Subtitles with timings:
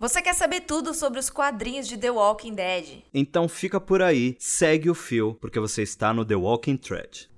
[0.00, 3.02] Você quer saber tudo sobre os quadrinhos de The Walking Dead?
[3.12, 7.28] Então fica por aí, segue o fio, porque você está no The Walking Thread.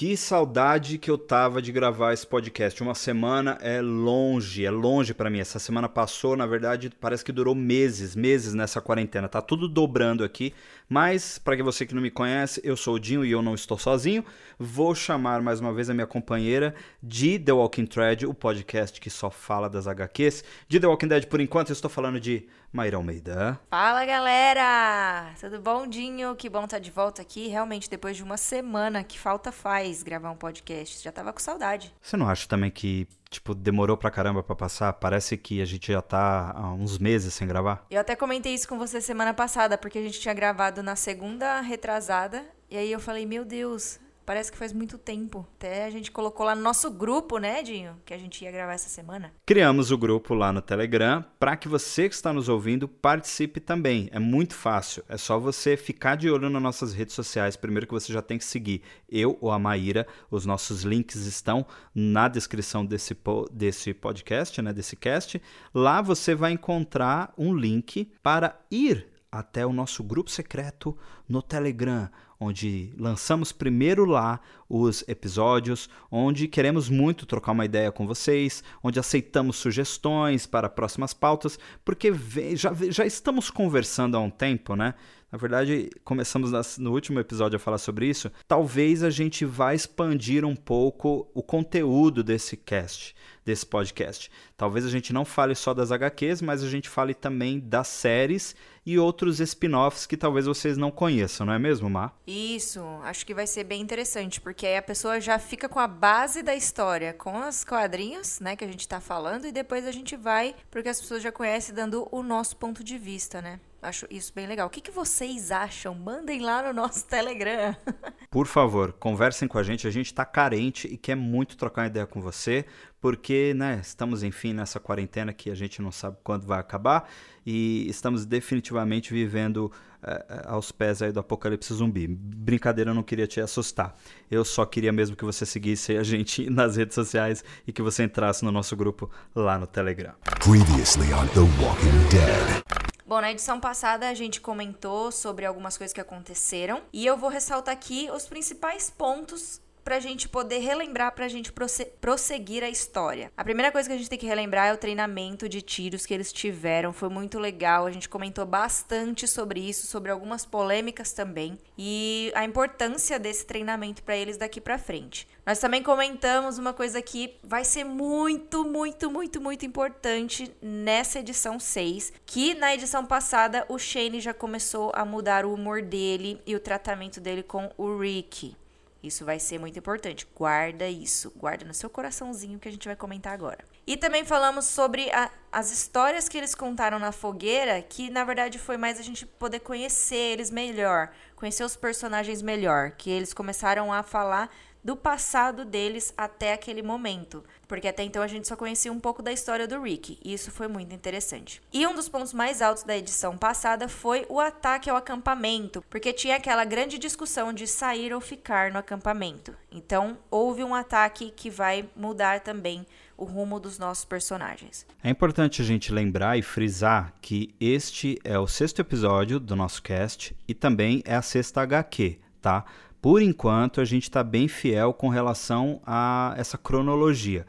[0.00, 2.82] Que saudade que eu tava de gravar esse podcast.
[2.82, 5.40] Uma semana é longe, é longe para mim.
[5.40, 9.28] Essa semana passou, na verdade, parece que durou meses, meses nessa quarentena.
[9.28, 10.54] Tá tudo dobrando aqui.
[10.88, 13.76] Mas, para você que não me conhece, eu sou o Dinho e eu não estou
[13.76, 14.24] sozinho.
[14.58, 19.10] Vou chamar mais uma vez a minha companheira de The Walking Thread, o podcast que
[19.10, 20.42] só fala das HQs.
[20.66, 23.60] De The Walking Dead, por enquanto, eu estou falando de Maíra Almeida.
[23.68, 25.34] Fala galera!
[25.40, 26.36] Tudo bom, Dinho?
[26.36, 27.48] Que bom estar tá de volta aqui.
[27.48, 31.02] Realmente, depois de uma semana, que falta faz gravar um podcast.
[31.02, 31.92] Já tava com saudade.
[32.00, 34.92] Você não acha também que, tipo, demorou pra caramba pra passar?
[34.92, 37.84] Parece que a gente já tá há uns meses sem gravar.
[37.90, 41.60] Eu até comentei isso com você semana passada, porque a gente tinha gravado na segunda
[41.60, 42.46] retrasada.
[42.70, 43.98] E aí eu falei, meu Deus,
[44.30, 45.44] Parece que faz muito tempo.
[45.56, 47.96] Até a gente colocou lá no nosso grupo, né, Dinho?
[48.06, 49.32] Que a gente ia gravar essa semana.
[49.44, 54.08] Criamos o grupo lá no Telegram para que você que está nos ouvindo participe também.
[54.12, 55.02] É muito fácil.
[55.08, 57.56] É só você ficar de olho nas nossas redes sociais.
[57.56, 60.06] Primeiro que você já tem que seguir eu ou a Maíra.
[60.30, 63.16] Os nossos links estão na descrição desse,
[63.50, 65.42] desse podcast, né, desse cast.
[65.74, 70.96] Lá você vai encontrar um link para ir até o nosso grupo secreto
[71.28, 72.08] no Telegram
[72.40, 78.98] onde lançamos primeiro lá os episódios, onde queremos muito trocar uma ideia com vocês, onde
[78.98, 82.12] aceitamos sugestões para próximas pautas, porque
[82.54, 84.94] já, já estamos conversando há um tempo, né?
[85.30, 88.32] Na verdade, começamos no último episódio a falar sobre isso.
[88.48, 93.14] Talvez a gente vá expandir um pouco o conteúdo desse cast,
[93.44, 94.28] desse podcast.
[94.56, 98.56] Talvez a gente não fale só das HQs, mas a gente fale também das séries
[98.84, 102.18] e outros spin-offs que talvez vocês não conheçam, não é mesmo, Mar?
[102.26, 105.86] Isso, acho que vai ser bem interessante, porque aí a pessoa já fica com a
[105.86, 109.92] base da história, com os quadrinhos, né, que a gente está falando, e depois a
[109.92, 113.60] gente vai porque as pessoas já conhecem, dando o nosso ponto de vista, né?
[113.82, 114.66] Acho isso bem legal.
[114.66, 115.94] O que, que vocês acham?
[115.94, 117.74] Mandem lá no nosso Telegram.
[118.30, 119.86] Por favor, conversem com a gente.
[119.86, 122.66] A gente está carente e quer muito trocar ideia com você,
[123.00, 127.08] porque né, estamos, enfim, nessa quarentena que a gente não sabe quando vai acabar
[127.44, 132.06] e estamos definitivamente vivendo uh, aos pés aí do apocalipse zumbi.
[132.06, 133.96] Brincadeira, eu não queria te assustar.
[134.30, 138.04] Eu só queria mesmo que você seguisse a gente nas redes sociais e que você
[138.04, 140.12] entrasse no nosso grupo lá no Telegram.
[140.40, 142.89] Previously on The Walking Dead.
[143.10, 147.28] Bom, na edição passada a gente comentou sobre algumas coisas que aconteceram e eu vou
[147.28, 151.52] ressaltar aqui os principais pontos para a gente poder relembrar, para a gente
[152.00, 153.32] prosseguir a história.
[153.36, 156.14] A primeira coisa que a gente tem que relembrar é o treinamento de tiros que
[156.14, 156.92] eles tiveram.
[156.92, 162.44] Foi muito legal, a gente comentou bastante sobre isso, sobre algumas polêmicas também e a
[162.44, 165.26] importância desse treinamento para eles daqui para frente.
[165.46, 171.58] Nós também comentamos uma coisa que vai ser muito, muito, muito, muito importante nessa edição
[171.58, 176.54] 6, que na edição passada o Shane já começou a mudar o humor dele e
[176.54, 178.56] o tratamento dele com o Rick.
[179.02, 180.26] Isso vai ser muito importante.
[180.36, 183.64] Guarda isso, guarda no seu coraçãozinho que a gente vai comentar agora.
[183.86, 188.58] E também falamos sobre a, as histórias que eles contaram na fogueira, que na verdade
[188.58, 193.92] foi mais a gente poder conhecer eles melhor, conhecer os personagens melhor, que eles começaram
[193.92, 194.50] a falar
[194.82, 199.22] do passado deles até aquele momento, porque até então a gente só conhecia um pouco
[199.22, 201.62] da história do Rick, e isso foi muito interessante.
[201.72, 206.12] E um dos pontos mais altos da edição passada foi o ataque ao acampamento, porque
[206.12, 209.54] tinha aquela grande discussão de sair ou ficar no acampamento.
[209.70, 212.86] Então, houve um ataque que vai mudar também
[213.20, 214.86] o rumo dos nossos personagens.
[215.04, 219.82] É importante a gente lembrar e frisar que este é o sexto episódio do nosso
[219.82, 222.64] cast e também é a sexta HQ, tá?
[223.00, 227.46] Por enquanto, a gente está bem fiel com relação a essa cronologia.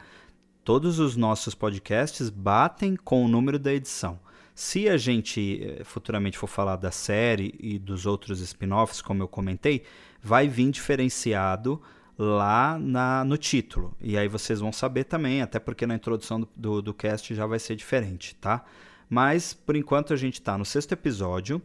[0.63, 4.19] Todos os nossos podcasts batem com o número da edição.
[4.55, 9.27] Se a gente eh, futuramente for falar da série e dos outros spin-offs, como eu
[9.27, 9.83] comentei,
[10.21, 11.81] vai vir diferenciado
[12.17, 13.93] lá na, no título.
[13.99, 17.45] E aí vocês vão saber também, até porque na introdução do, do, do cast já
[17.45, 18.63] vai ser diferente, tá?
[19.09, 21.61] Mas por enquanto a gente está no sexto episódio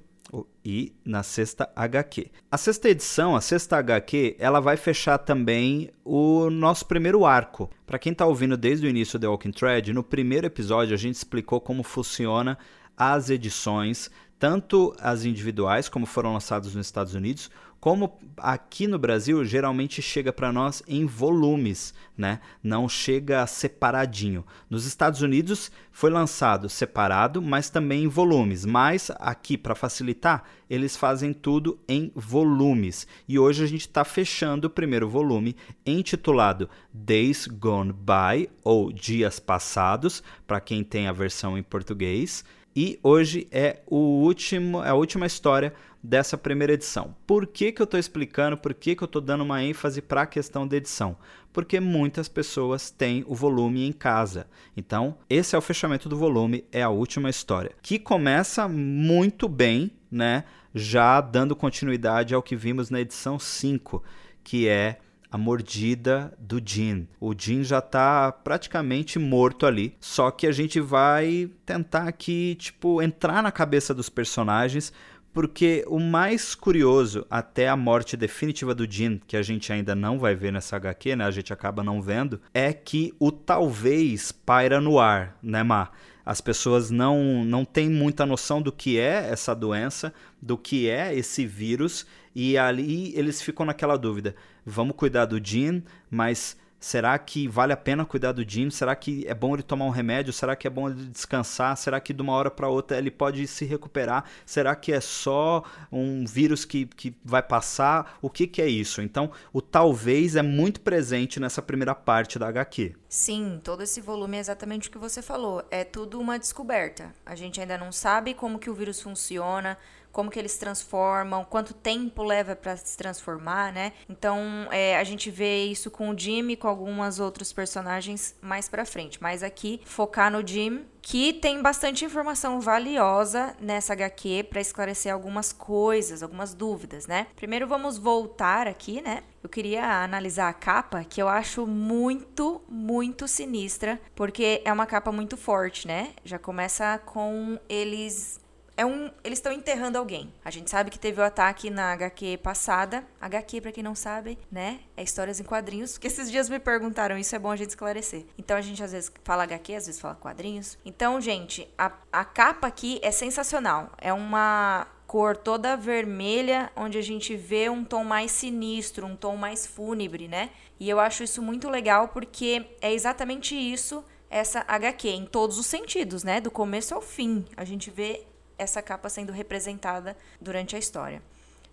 [0.64, 2.30] e na sexta HQ.
[2.50, 7.70] A sexta edição, a sexta HQ, ela vai fechar também o nosso primeiro arco.
[7.86, 10.98] Para quem está ouvindo desde o início do The Walking Thread, no primeiro episódio a
[10.98, 12.58] gente explicou como funciona
[12.96, 17.50] as edições, tanto as individuais, como foram lançadas nos Estados Unidos,
[17.86, 22.40] como aqui no Brasil geralmente chega para nós em volumes, né?
[22.60, 24.44] Não chega separadinho.
[24.68, 28.64] Nos Estados Unidos foi lançado separado, mas também em volumes.
[28.64, 33.06] Mas aqui para facilitar, eles fazem tudo em volumes.
[33.28, 35.54] E hoje a gente está fechando o primeiro volume
[35.86, 42.44] intitulado Days Gone By ou Dias Passados, para quem tem a versão em português.
[42.74, 45.72] E hoje é o último, é a última história
[46.06, 47.14] dessa primeira edição.
[47.26, 50.22] Por que, que eu estou explicando, por que, que eu estou dando uma ênfase para
[50.22, 51.16] a questão da edição?
[51.52, 54.46] Porque muitas pessoas têm o volume em casa.
[54.76, 57.72] Então, esse é o fechamento do volume, é a última história.
[57.82, 60.44] Que começa muito bem, né?
[60.74, 64.02] Já dando continuidade ao que vimos na edição 5,
[64.44, 64.98] que é
[65.30, 67.08] a mordida do Jin.
[67.20, 73.02] O Jin já tá praticamente morto ali, só que a gente vai tentar aqui, tipo,
[73.02, 74.92] entrar na cabeça dos personagens,
[75.36, 80.18] porque o mais curioso até a morte definitiva do Jin, que a gente ainda não
[80.18, 81.26] vai ver nessa HQ, né?
[81.26, 85.90] A gente acaba não vendo, é que o talvez paira no ar, né, Ma?
[86.24, 90.10] As pessoas não, não têm muita noção do que é essa doença,
[90.40, 94.34] do que é esse vírus, e ali eles ficam naquela dúvida:
[94.64, 98.70] vamos cuidar do Jean, mas Será que vale a pena cuidar do Jim?
[98.70, 100.32] Será que é bom ele tomar um remédio?
[100.32, 101.76] Será que é bom ele descansar?
[101.76, 104.24] Será que de uma hora para outra ele pode se recuperar?
[104.44, 108.18] Será que é só um vírus que, que vai passar?
[108.20, 109.00] O que, que é isso?
[109.00, 112.94] Então, o talvez é muito presente nessa primeira parte da HQ.
[113.08, 115.64] Sim, todo esse volume é exatamente o que você falou.
[115.70, 117.14] É tudo uma descoberta.
[117.24, 119.78] A gente ainda não sabe como que o vírus funciona,
[120.16, 123.92] como que eles transformam, quanto tempo leva para se transformar, né?
[124.08, 128.66] Então é, a gente vê isso com o Jim e com algumas outros personagens mais
[128.66, 129.22] para frente.
[129.22, 135.52] Mas aqui focar no Jim, que tem bastante informação valiosa nessa HQ para esclarecer algumas
[135.52, 137.26] coisas, algumas dúvidas, né?
[137.36, 139.22] Primeiro vamos voltar aqui, né?
[139.42, 145.12] Eu queria analisar a capa, que eu acho muito, muito sinistra, porque é uma capa
[145.12, 146.14] muito forte, né?
[146.24, 148.40] Já começa com eles
[148.76, 150.32] é um, eles estão enterrando alguém.
[150.44, 153.04] A gente sabe que teve o ataque na HQ passada.
[153.20, 154.80] HQ, para quem não sabe, né?
[154.96, 155.92] É histórias em quadrinhos.
[155.92, 158.26] Porque esses dias me perguntaram, isso é bom a gente esclarecer.
[158.36, 160.76] Então a gente às vezes fala HQ, às vezes fala quadrinhos.
[160.84, 163.90] Então, gente, a, a capa aqui é sensacional.
[163.98, 169.36] É uma cor toda vermelha, onde a gente vê um tom mais sinistro, um tom
[169.36, 170.50] mais fúnebre, né?
[170.78, 175.66] E eu acho isso muito legal porque é exatamente isso essa HQ em todos os
[175.66, 176.40] sentidos, né?
[176.40, 177.44] Do começo ao fim.
[177.56, 178.26] A gente vê
[178.58, 181.22] essa capa sendo representada durante a história.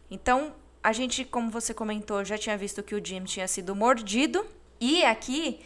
[0.09, 0.53] Então,
[0.83, 4.45] a gente, como você comentou, já tinha visto que o Jim tinha sido mordido,
[4.79, 5.61] e aqui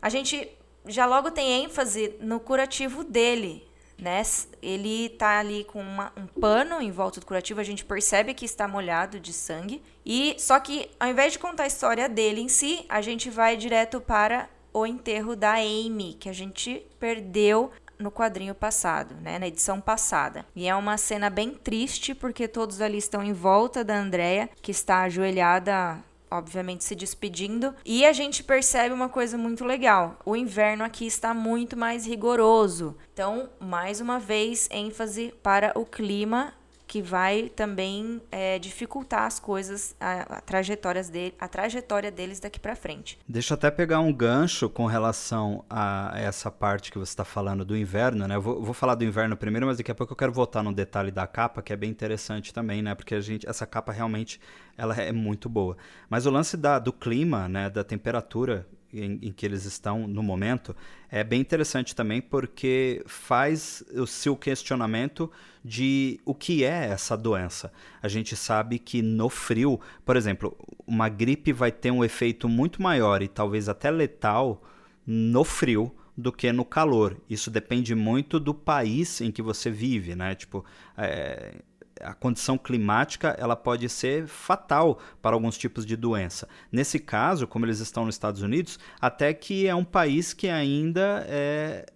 [0.00, 0.48] a gente
[0.86, 3.66] já logo tem ênfase no curativo dele,
[3.98, 4.22] né?
[4.62, 8.44] Ele tá ali com uma, um pano em volta do curativo, a gente percebe que
[8.44, 9.82] está molhado de sangue.
[10.06, 13.56] E só que ao invés de contar a história dele em si, a gente vai
[13.56, 19.46] direto para o enterro da Amy, que a gente perdeu no quadrinho passado, né, na
[19.46, 20.44] edição passada.
[20.56, 24.70] E é uma cena bem triste porque todos ali estão em volta da Andrea, que
[24.70, 27.74] está ajoelhada obviamente se despedindo.
[27.84, 32.96] E a gente percebe uma coisa muito legal: o inverno aqui está muito mais rigoroso.
[33.12, 36.54] Então, mais uma vez, ênfase para o clima
[36.90, 42.58] que vai também é, dificultar as coisas, a, a, trajetórias dele, a trajetória deles daqui
[42.58, 43.16] para frente.
[43.28, 47.64] Deixa eu até pegar um gancho com relação a essa parte que você está falando
[47.64, 48.34] do inverno, né?
[48.34, 50.72] Eu vou, vou, falar do inverno primeiro, mas daqui a pouco eu quero voltar no
[50.72, 52.92] detalhe da capa, que é bem interessante também, né?
[52.92, 54.40] Porque a gente, essa capa realmente
[54.76, 55.76] ela é muito boa.
[56.08, 57.70] Mas o lance da, do clima, né?
[57.70, 60.74] Da temperatura em, em, que eles estão no momento
[61.10, 65.30] é bem interessante também porque faz o seu questionamento
[65.64, 67.72] de o que é essa doença.
[68.02, 70.56] A gente sabe que no frio, por exemplo,
[70.86, 74.62] uma gripe vai ter um efeito muito maior e talvez até letal
[75.06, 77.16] no frio do que no calor.
[77.28, 80.34] Isso depende muito do país em que você vive, né?
[80.34, 80.64] Tipo,
[80.96, 81.54] é,
[82.02, 86.48] a condição climática ela pode ser fatal para alguns tipos de doença.
[86.70, 91.24] Nesse caso, como eles estão nos Estados Unidos, até que é um país que ainda
[91.28, 91.86] é,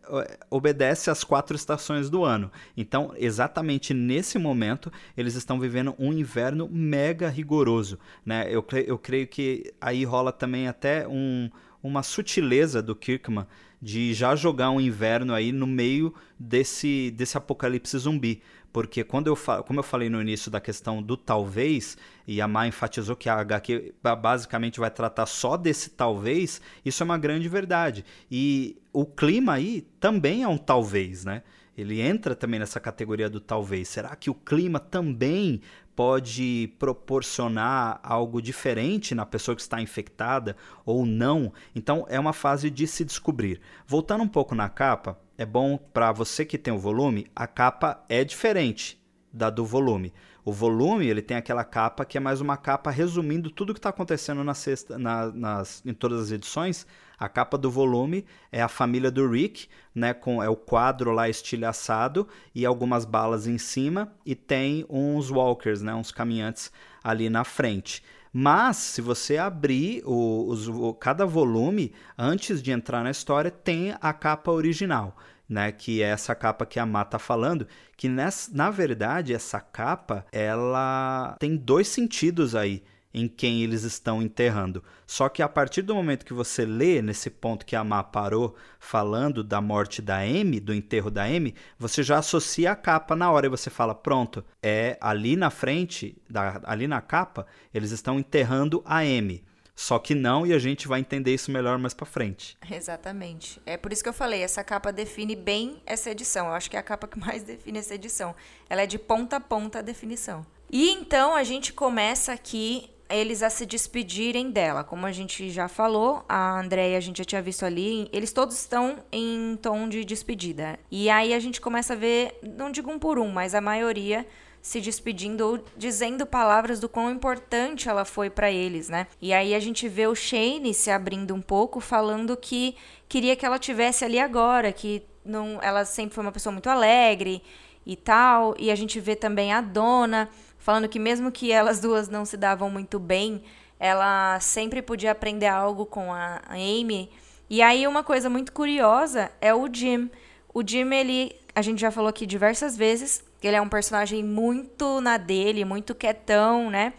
[0.51, 2.51] obedece às quatro estações do ano.
[2.77, 7.99] Então, exatamente nesse momento, eles estão vivendo um inverno mega rigoroso.
[8.25, 8.47] Né?
[8.49, 11.51] Eu, eu creio que aí rola também até um,
[11.83, 13.47] uma sutileza do Kirkman
[13.81, 18.41] de já jogar um inverno aí no meio desse, desse apocalipse zumbi
[18.75, 22.67] porque quando eu como eu falei no início da questão do talvez, e a Má
[22.67, 28.05] enfatizou que a HQ basicamente vai tratar só desse talvez, isso é uma grande verdade.
[28.29, 31.45] E o clima aí também é um talvez, né?
[31.79, 33.87] Ele entra também nessa categoria do talvez.
[33.87, 35.61] Será que o clima também
[35.95, 41.53] pode proporcionar algo diferente na pessoa que está infectada ou não.
[41.75, 43.61] Então é uma fase de se descobrir.
[43.87, 48.05] Voltando um pouco na capa, é bom para você que tem o volume, a capa
[48.09, 49.01] é diferente
[49.33, 50.13] da do volume.
[50.45, 53.79] O volume ele tem aquela capa que é mais uma capa resumindo tudo o que
[53.79, 56.87] está acontecendo na sexta, na, nas, em todas as edições.
[57.19, 61.29] A capa do volume é a família do Rick, né, com é o quadro lá
[61.29, 66.71] estilhaçado e algumas balas em cima e tem uns walkers, né, uns caminhantes
[67.03, 68.03] ali na frente.
[68.37, 73.95] Mas se você abrir o, os, o, cada volume antes de entrar na história tem
[74.01, 75.17] a capa original
[75.49, 79.61] né, que é essa capa que a Má tá falando, que nessa, na verdade essa
[79.61, 82.83] capa ela tem dois sentidos aí
[83.15, 84.83] em quem eles estão enterrando.
[85.07, 88.57] Só que a partir do momento que você lê nesse ponto que a Má parou
[88.81, 93.31] falando da morte da Amy, do enterro da Amy, você já associa a capa na
[93.31, 98.19] hora e você fala, pronto, é ali na frente, da, ali na capa, eles estão
[98.19, 99.45] enterrando a Amy.
[99.77, 102.57] Só que não, e a gente vai entender isso melhor mais para frente.
[102.71, 103.61] Exatamente.
[103.67, 106.47] É por isso que eu falei, essa capa define bem essa edição.
[106.47, 108.35] Eu acho que é a capa que mais define essa edição.
[108.71, 110.47] Ela é de ponta a ponta a definição.
[110.71, 114.83] E então a gente começa aqui eles a se despedirem dela.
[114.83, 118.57] Como a gente já falou, a Andréia a gente já tinha visto ali, eles todos
[118.57, 120.79] estão em tom de despedida.
[120.91, 124.27] E aí a gente começa a ver, não digo um por um, mas a maioria
[124.65, 129.07] se despedindo ou dizendo palavras do quão importante ela foi para eles, né?
[129.21, 132.75] E aí a gente vê o Shane se abrindo um pouco, falando que
[133.07, 137.43] queria que ela tivesse ali agora, que não, ela sempre foi uma pessoa muito alegre
[137.85, 138.55] e tal.
[138.59, 140.31] E a gente vê também a Dona
[140.65, 143.43] falando que mesmo que elas duas não se davam muito bem,
[143.79, 147.11] ela sempre podia aprender algo com a Amy.
[147.51, 150.11] E aí uma coisa muito curiosa é o Jim.
[150.55, 155.03] O Jim, ele, a gente já falou aqui diversas vezes, ele é um personagem muito
[155.03, 156.95] na dele, muito quietão, né?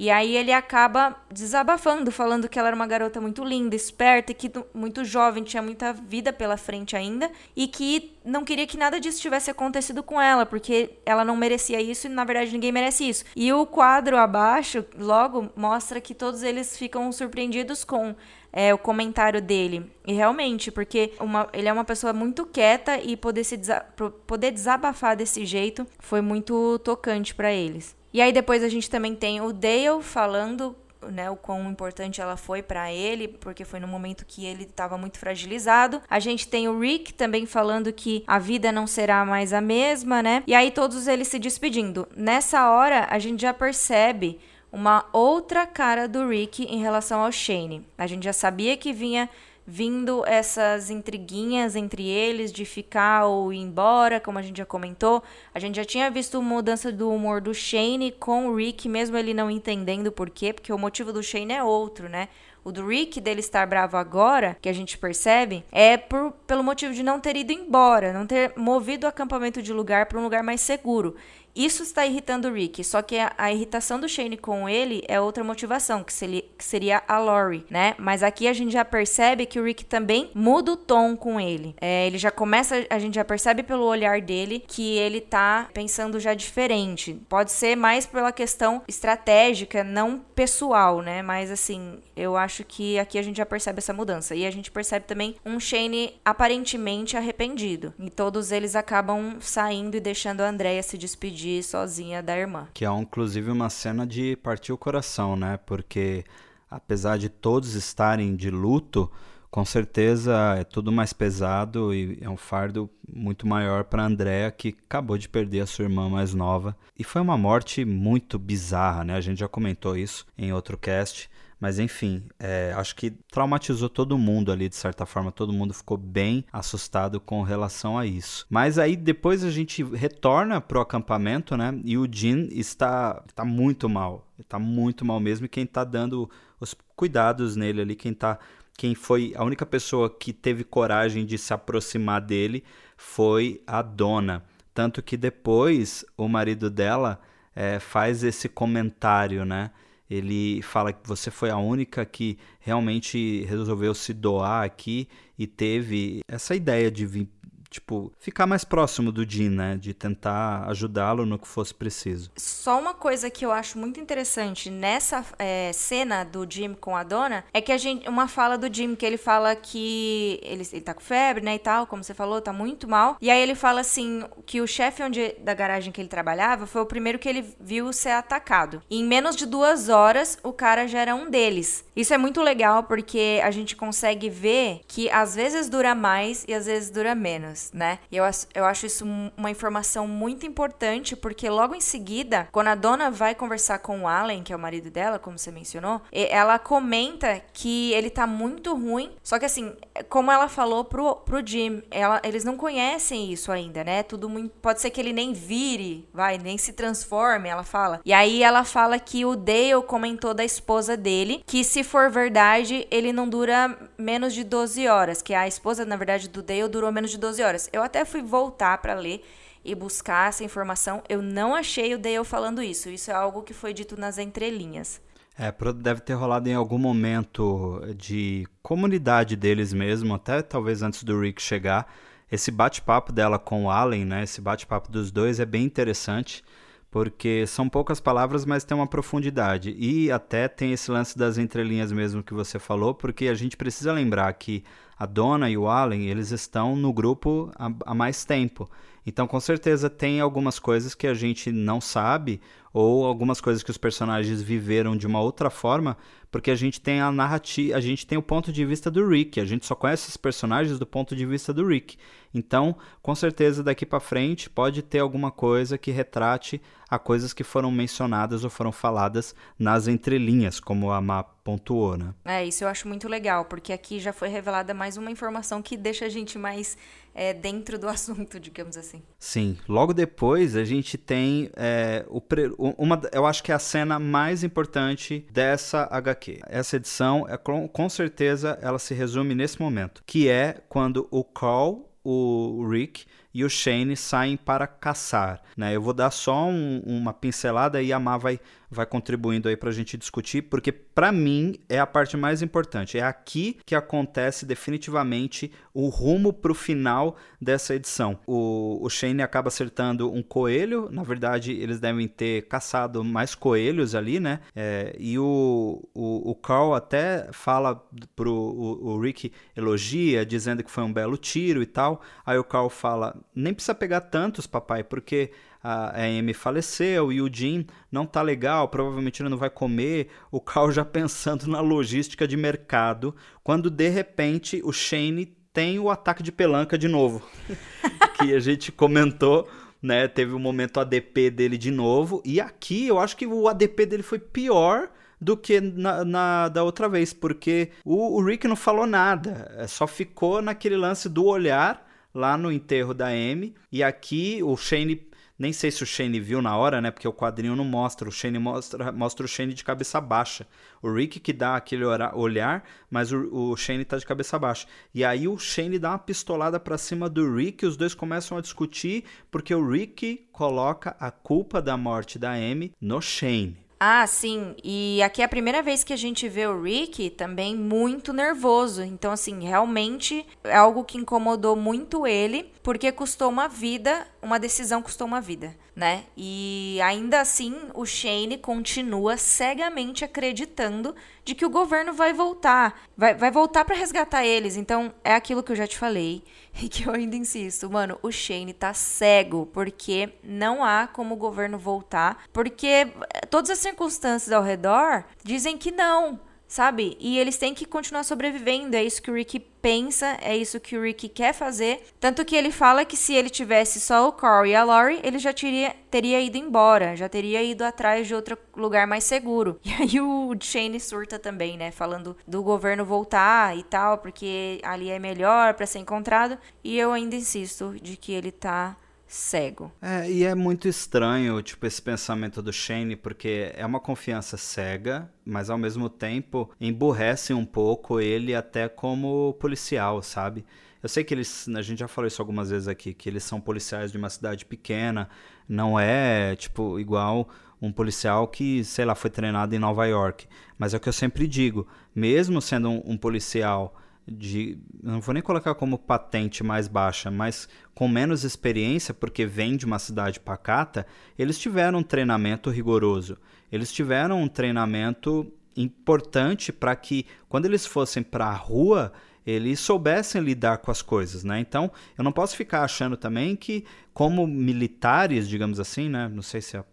[0.00, 4.34] E aí ele acaba desabafando, falando que ela era uma garota muito linda, esperta e
[4.34, 8.98] que muito jovem, tinha muita vida pela frente ainda e que não queria que nada
[8.98, 13.06] disso tivesse acontecido com ela, porque ela não merecia isso e na verdade ninguém merece
[13.06, 13.26] isso.
[13.36, 18.16] E o quadro abaixo logo mostra que todos eles ficam surpreendidos com
[18.54, 19.92] é, o comentário dele.
[20.06, 23.84] E realmente, porque uma, ele é uma pessoa muito quieta e poder, se desa
[24.26, 27.99] poder desabafar desse jeito foi muito tocante para eles.
[28.12, 30.76] E aí depois a gente também tem o Dale falando
[31.08, 34.98] né, o quão importante ela foi para ele, porque foi no momento que ele estava
[34.98, 36.02] muito fragilizado.
[36.08, 40.22] A gente tem o Rick também falando que a vida não será mais a mesma,
[40.22, 40.42] né?
[40.46, 42.06] E aí todos eles se despedindo.
[42.16, 44.38] Nessa hora a gente já percebe
[44.72, 47.84] uma outra cara do Rick em relação ao Shane.
[47.98, 49.28] A gente já sabia que vinha
[49.70, 55.22] vindo essas intriguinhas entre eles de ficar ou ir embora, como a gente já comentou.
[55.54, 59.32] A gente já tinha visto mudança do humor do Shane com o Rick, mesmo ele
[59.32, 62.28] não entendendo por quê, porque o motivo do Shane é outro, né?
[62.62, 66.92] O do Rick dele estar bravo agora, que a gente percebe, é por, pelo motivo
[66.92, 70.42] de não ter ido embora, não ter movido o acampamento de lugar para um lugar
[70.42, 71.16] mais seguro.
[71.54, 75.20] Isso está irritando o Rick, só que a, a, irritação do Shane com ele é
[75.20, 77.94] outra motivação, que, seria, que seria a Lori, né?
[77.98, 81.74] Mas aqui a gente já percebe que o Rick também muda o tom com ele.
[81.80, 86.20] É, ele já começa, a gente já percebe pelo olhar dele que ele tá pensando
[86.20, 87.20] já diferente.
[87.28, 91.20] Pode ser mais pela questão estratégica, não pessoal, né?
[91.20, 94.34] Mas assim, eu acho que aqui a gente já percebe essa mudança.
[94.34, 97.92] E a gente percebe também um Shane aparentemente arrependido.
[97.98, 102.68] E todos eles acabam saindo e deixando a Andrea se despedir sozinha da irmã.
[102.74, 105.58] Que é inclusive uma cena de partir o coração, né?
[105.64, 106.24] Porque
[106.70, 109.10] apesar de todos estarem de luto,
[109.50, 114.76] com certeza é tudo mais pesado e é um fardo muito maior para Andrea que
[114.86, 119.14] acabou de perder a sua irmã mais nova e foi uma morte muito bizarra, né?
[119.14, 121.28] A gente já comentou isso em outro cast.
[121.60, 125.30] Mas enfim, é, acho que traumatizou todo mundo ali, de certa forma.
[125.30, 128.46] Todo mundo ficou bem assustado com relação a isso.
[128.48, 131.78] Mas aí depois a gente retorna pro acampamento, né?
[131.84, 134.26] E o Jin está, está muito mal.
[134.38, 135.44] Está muito mal mesmo.
[135.44, 138.38] E quem está dando os cuidados nele ali, quem tá.
[138.78, 142.64] Quem foi a única pessoa que teve coragem de se aproximar dele
[142.96, 144.42] foi a dona.
[144.72, 147.20] Tanto que depois o marido dela
[147.54, 149.70] é, faz esse comentário, né?
[150.10, 156.20] Ele fala que você foi a única que realmente resolveu se doar aqui e teve
[156.26, 157.28] essa ideia de vir
[157.70, 159.76] tipo, ficar mais próximo do Jim, né?
[159.76, 162.30] De tentar ajudá-lo no que fosse preciso.
[162.36, 167.02] Só uma coisa que eu acho muito interessante nessa é, cena do Jim com a
[167.02, 168.08] dona é que a gente.
[168.08, 171.54] Uma fala do Jim que ele fala que ele, ele tá com febre, né?
[171.54, 173.16] E tal, como você falou, tá muito mal.
[173.20, 176.80] E aí ele fala assim que o chefe onde, da garagem que ele trabalhava foi
[176.80, 178.82] o primeiro que ele viu ser atacado.
[178.90, 181.84] E em menos de duas horas, o cara já era um deles.
[181.94, 186.54] Isso é muito legal porque a gente consegue ver que às vezes dura mais e
[186.54, 187.98] às vezes dura menos, né?
[188.10, 188.24] E eu,
[188.54, 189.04] eu acho isso
[189.36, 194.08] uma informação muito importante porque logo em seguida, quando a dona vai conversar com o
[194.08, 198.74] Allen, que é o marido dela, como você mencionou, ela comenta que ele tá muito
[198.74, 199.12] ruim.
[199.22, 199.72] Só que assim,
[200.08, 204.02] como ela falou pro, pro Jim, ela, eles não conhecem isso ainda, né?
[204.02, 204.50] Tudo muito.
[204.60, 208.00] Pode ser que ele nem vire, vai, nem se transforme, ela fala.
[208.04, 212.86] E aí ela fala que o Dale comentou da esposa dele que se for verdade,
[212.90, 215.22] ele não dura menos de 12 horas.
[215.22, 217.49] Que a esposa, na verdade, do Dale durou menos de 12 horas.
[217.72, 219.24] Eu até fui voltar para ler
[219.64, 221.02] e buscar essa informação.
[221.08, 222.88] Eu não achei o Dale falando isso.
[222.88, 225.00] Isso é algo que foi dito nas entrelinhas.
[225.38, 231.18] É, deve ter rolado em algum momento de comunidade deles mesmo, até talvez antes do
[231.18, 231.90] Rick chegar.
[232.30, 234.22] Esse bate-papo dela com o Allen, né?
[234.22, 236.44] Esse bate-papo dos dois é bem interessante,
[236.90, 239.74] porque são poucas palavras, mas tem uma profundidade.
[239.78, 243.92] E até tem esse lance das entrelinhas mesmo que você falou, porque a gente precisa
[243.92, 244.62] lembrar que
[245.00, 248.68] a Dona e o Allen, eles estão no grupo há, há mais tempo.
[249.06, 252.38] Então, com certeza, tem algumas coisas que a gente não sabe
[252.72, 255.96] ou algumas coisas que os personagens viveram de uma outra forma,
[256.30, 259.40] porque a gente tem a narrativa, a gente tem o ponto de vista do Rick,
[259.40, 261.96] a gente só conhece os personagens do ponto de vista do Rick.
[262.32, 267.42] Então, com certeza daqui para frente pode ter alguma coisa que retrate a coisas que
[267.42, 272.14] foram mencionadas ou foram faladas nas entrelinhas, como a Má pontuou, né?
[272.24, 275.76] É, isso eu acho muito legal, porque aqui já foi revelada mais uma informação que
[275.76, 276.76] deixa a gente mais
[277.14, 279.02] é, dentro do assunto, digamos assim.
[279.18, 279.58] Sim.
[279.68, 282.52] Logo depois a gente tem é, o pre...
[282.78, 286.40] uma, eu acho que é a cena mais importante dessa HQ.
[286.46, 291.24] Essa edição é com, com certeza ela se resume nesse momento, que é quando o
[291.24, 295.40] Carl o Rick e o Shane saem para caçar.
[295.56, 295.74] Né?
[295.74, 299.70] Eu vou dar só um, uma pincelada e a Má vai vai contribuindo aí para
[299.70, 302.96] a gente discutir, porque para mim é a parte mais importante.
[302.96, 308.18] É aqui que acontece definitivamente o rumo para o final dessa edição.
[308.26, 313.94] O, o Shane acaba acertando um coelho, na verdade eles devem ter caçado mais coelhos
[313.94, 314.40] ali, né?
[314.54, 320.70] É, e o, o, o, Carl até fala pro o, o Rick elogia, dizendo que
[320.70, 322.02] foi um belo tiro e tal.
[322.24, 325.30] Aí o Carl fala: nem precisa pegar tantos, papai, porque
[325.62, 330.08] a Amy faleceu e o Jim não tá legal, provavelmente ele não vai comer.
[330.30, 335.90] O Carl já pensando na logística de mercado, quando de repente o Shane tem o
[335.90, 337.22] ataque de pelanca de novo,
[338.18, 339.48] que a gente comentou.
[339.82, 343.48] Né, teve o um momento ADP dele de novo, e aqui eu acho que o
[343.48, 348.46] ADP dele foi pior do que na, na, da outra vez, porque o, o, Rick
[348.46, 353.54] não falou nada, é, só ficou naquele lance do olhar lá no enterro da Amy,
[353.70, 356.90] e aqui o Shane nem sei se o Shane viu na hora, né?
[356.90, 358.06] Porque o quadrinho não mostra.
[358.06, 360.46] O Shane mostra, mostra o Shane de cabeça baixa.
[360.82, 364.68] O Rick que dá aquele olhar, mas o, o Shane tá de cabeça baixa.
[364.94, 368.36] E aí o Shane dá uma pistolada para cima do Rick e os dois começam
[368.36, 373.69] a discutir porque o Rick coloca a culpa da morte da Amy no Shane.
[373.82, 374.54] Ah, sim.
[374.62, 378.82] E aqui é a primeira vez que a gente vê o Rick também muito nervoso.
[378.82, 384.82] Então, assim, realmente é algo que incomodou muito ele, porque custou uma vida, uma decisão
[384.82, 386.04] custou uma vida, né?
[386.16, 393.14] E ainda assim, o Shane continua cegamente acreditando de que o governo vai voltar, vai,
[393.14, 394.56] vai voltar para resgatar eles.
[394.56, 396.22] Então, é aquilo que eu já te falei
[396.62, 401.18] e que eu ainda insisto, mano, o Shane tá cego, porque não há como o
[401.18, 402.88] governo voltar, porque
[403.28, 406.18] todas as circunstâncias ao redor dizem que não
[406.50, 406.96] sabe?
[406.98, 408.74] E eles têm que continuar sobrevivendo.
[408.74, 411.80] É isso que o Rick pensa, é isso que o Rick quer fazer.
[412.00, 415.18] Tanto que ele fala que se ele tivesse só o Carl e a Lori, ele
[415.20, 419.58] já teria, teria ido embora, já teria ido atrás de outro lugar mais seguro.
[419.70, 421.70] E aí o Shane surta também, né?
[421.70, 426.36] Falando do governo voltar e tal, porque ali é melhor para ser encontrado.
[426.64, 428.76] E eu ainda insisto de que ele tá
[429.10, 429.72] cego.
[429.82, 435.10] É, e é muito estranho, tipo, esse pensamento do Shane, porque é uma confiança cega,
[435.24, 440.44] mas ao mesmo tempo emburrece um pouco ele até como policial, sabe?
[440.80, 443.40] Eu sei que eles, a gente já falou isso algumas vezes aqui, que eles são
[443.40, 445.08] policiais de uma cidade pequena,
[445.48, 447.28] não é, tipo, igual
[447.60, 450.28] um policial que, sei lá, foi treinado em Nova York.
[450.56, 453.74] Mas é o que eu sempre digo, mesmo sendo um, um policial
[454.10, 454.58] de.
[454.82, 459.64] Não vou nem colocar como patente mais baixa, mas com menos experiência, porque vem de
[459.64, 460.86] uma cidade pacata,
[461.18, 463.16] eles tiveram um treinamento rigoroso.
[463.50, 468.92] Eles tiveram um treinamento importante para que, quando eles fossem para a rua,
[469.26, 471.38] eles soubessem lidar com as coisas, né?
[471.40, 476.08] Então, eu não posso ficar achando também que, como militares, digamos assim, né?
[476.08, 476.64] Não sei se é,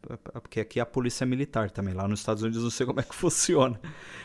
[0.42, 3.04] porque aqui a polícia é militar também, lá nos Estados Unidos não sei como é
[3.04, 3.80] que funciona.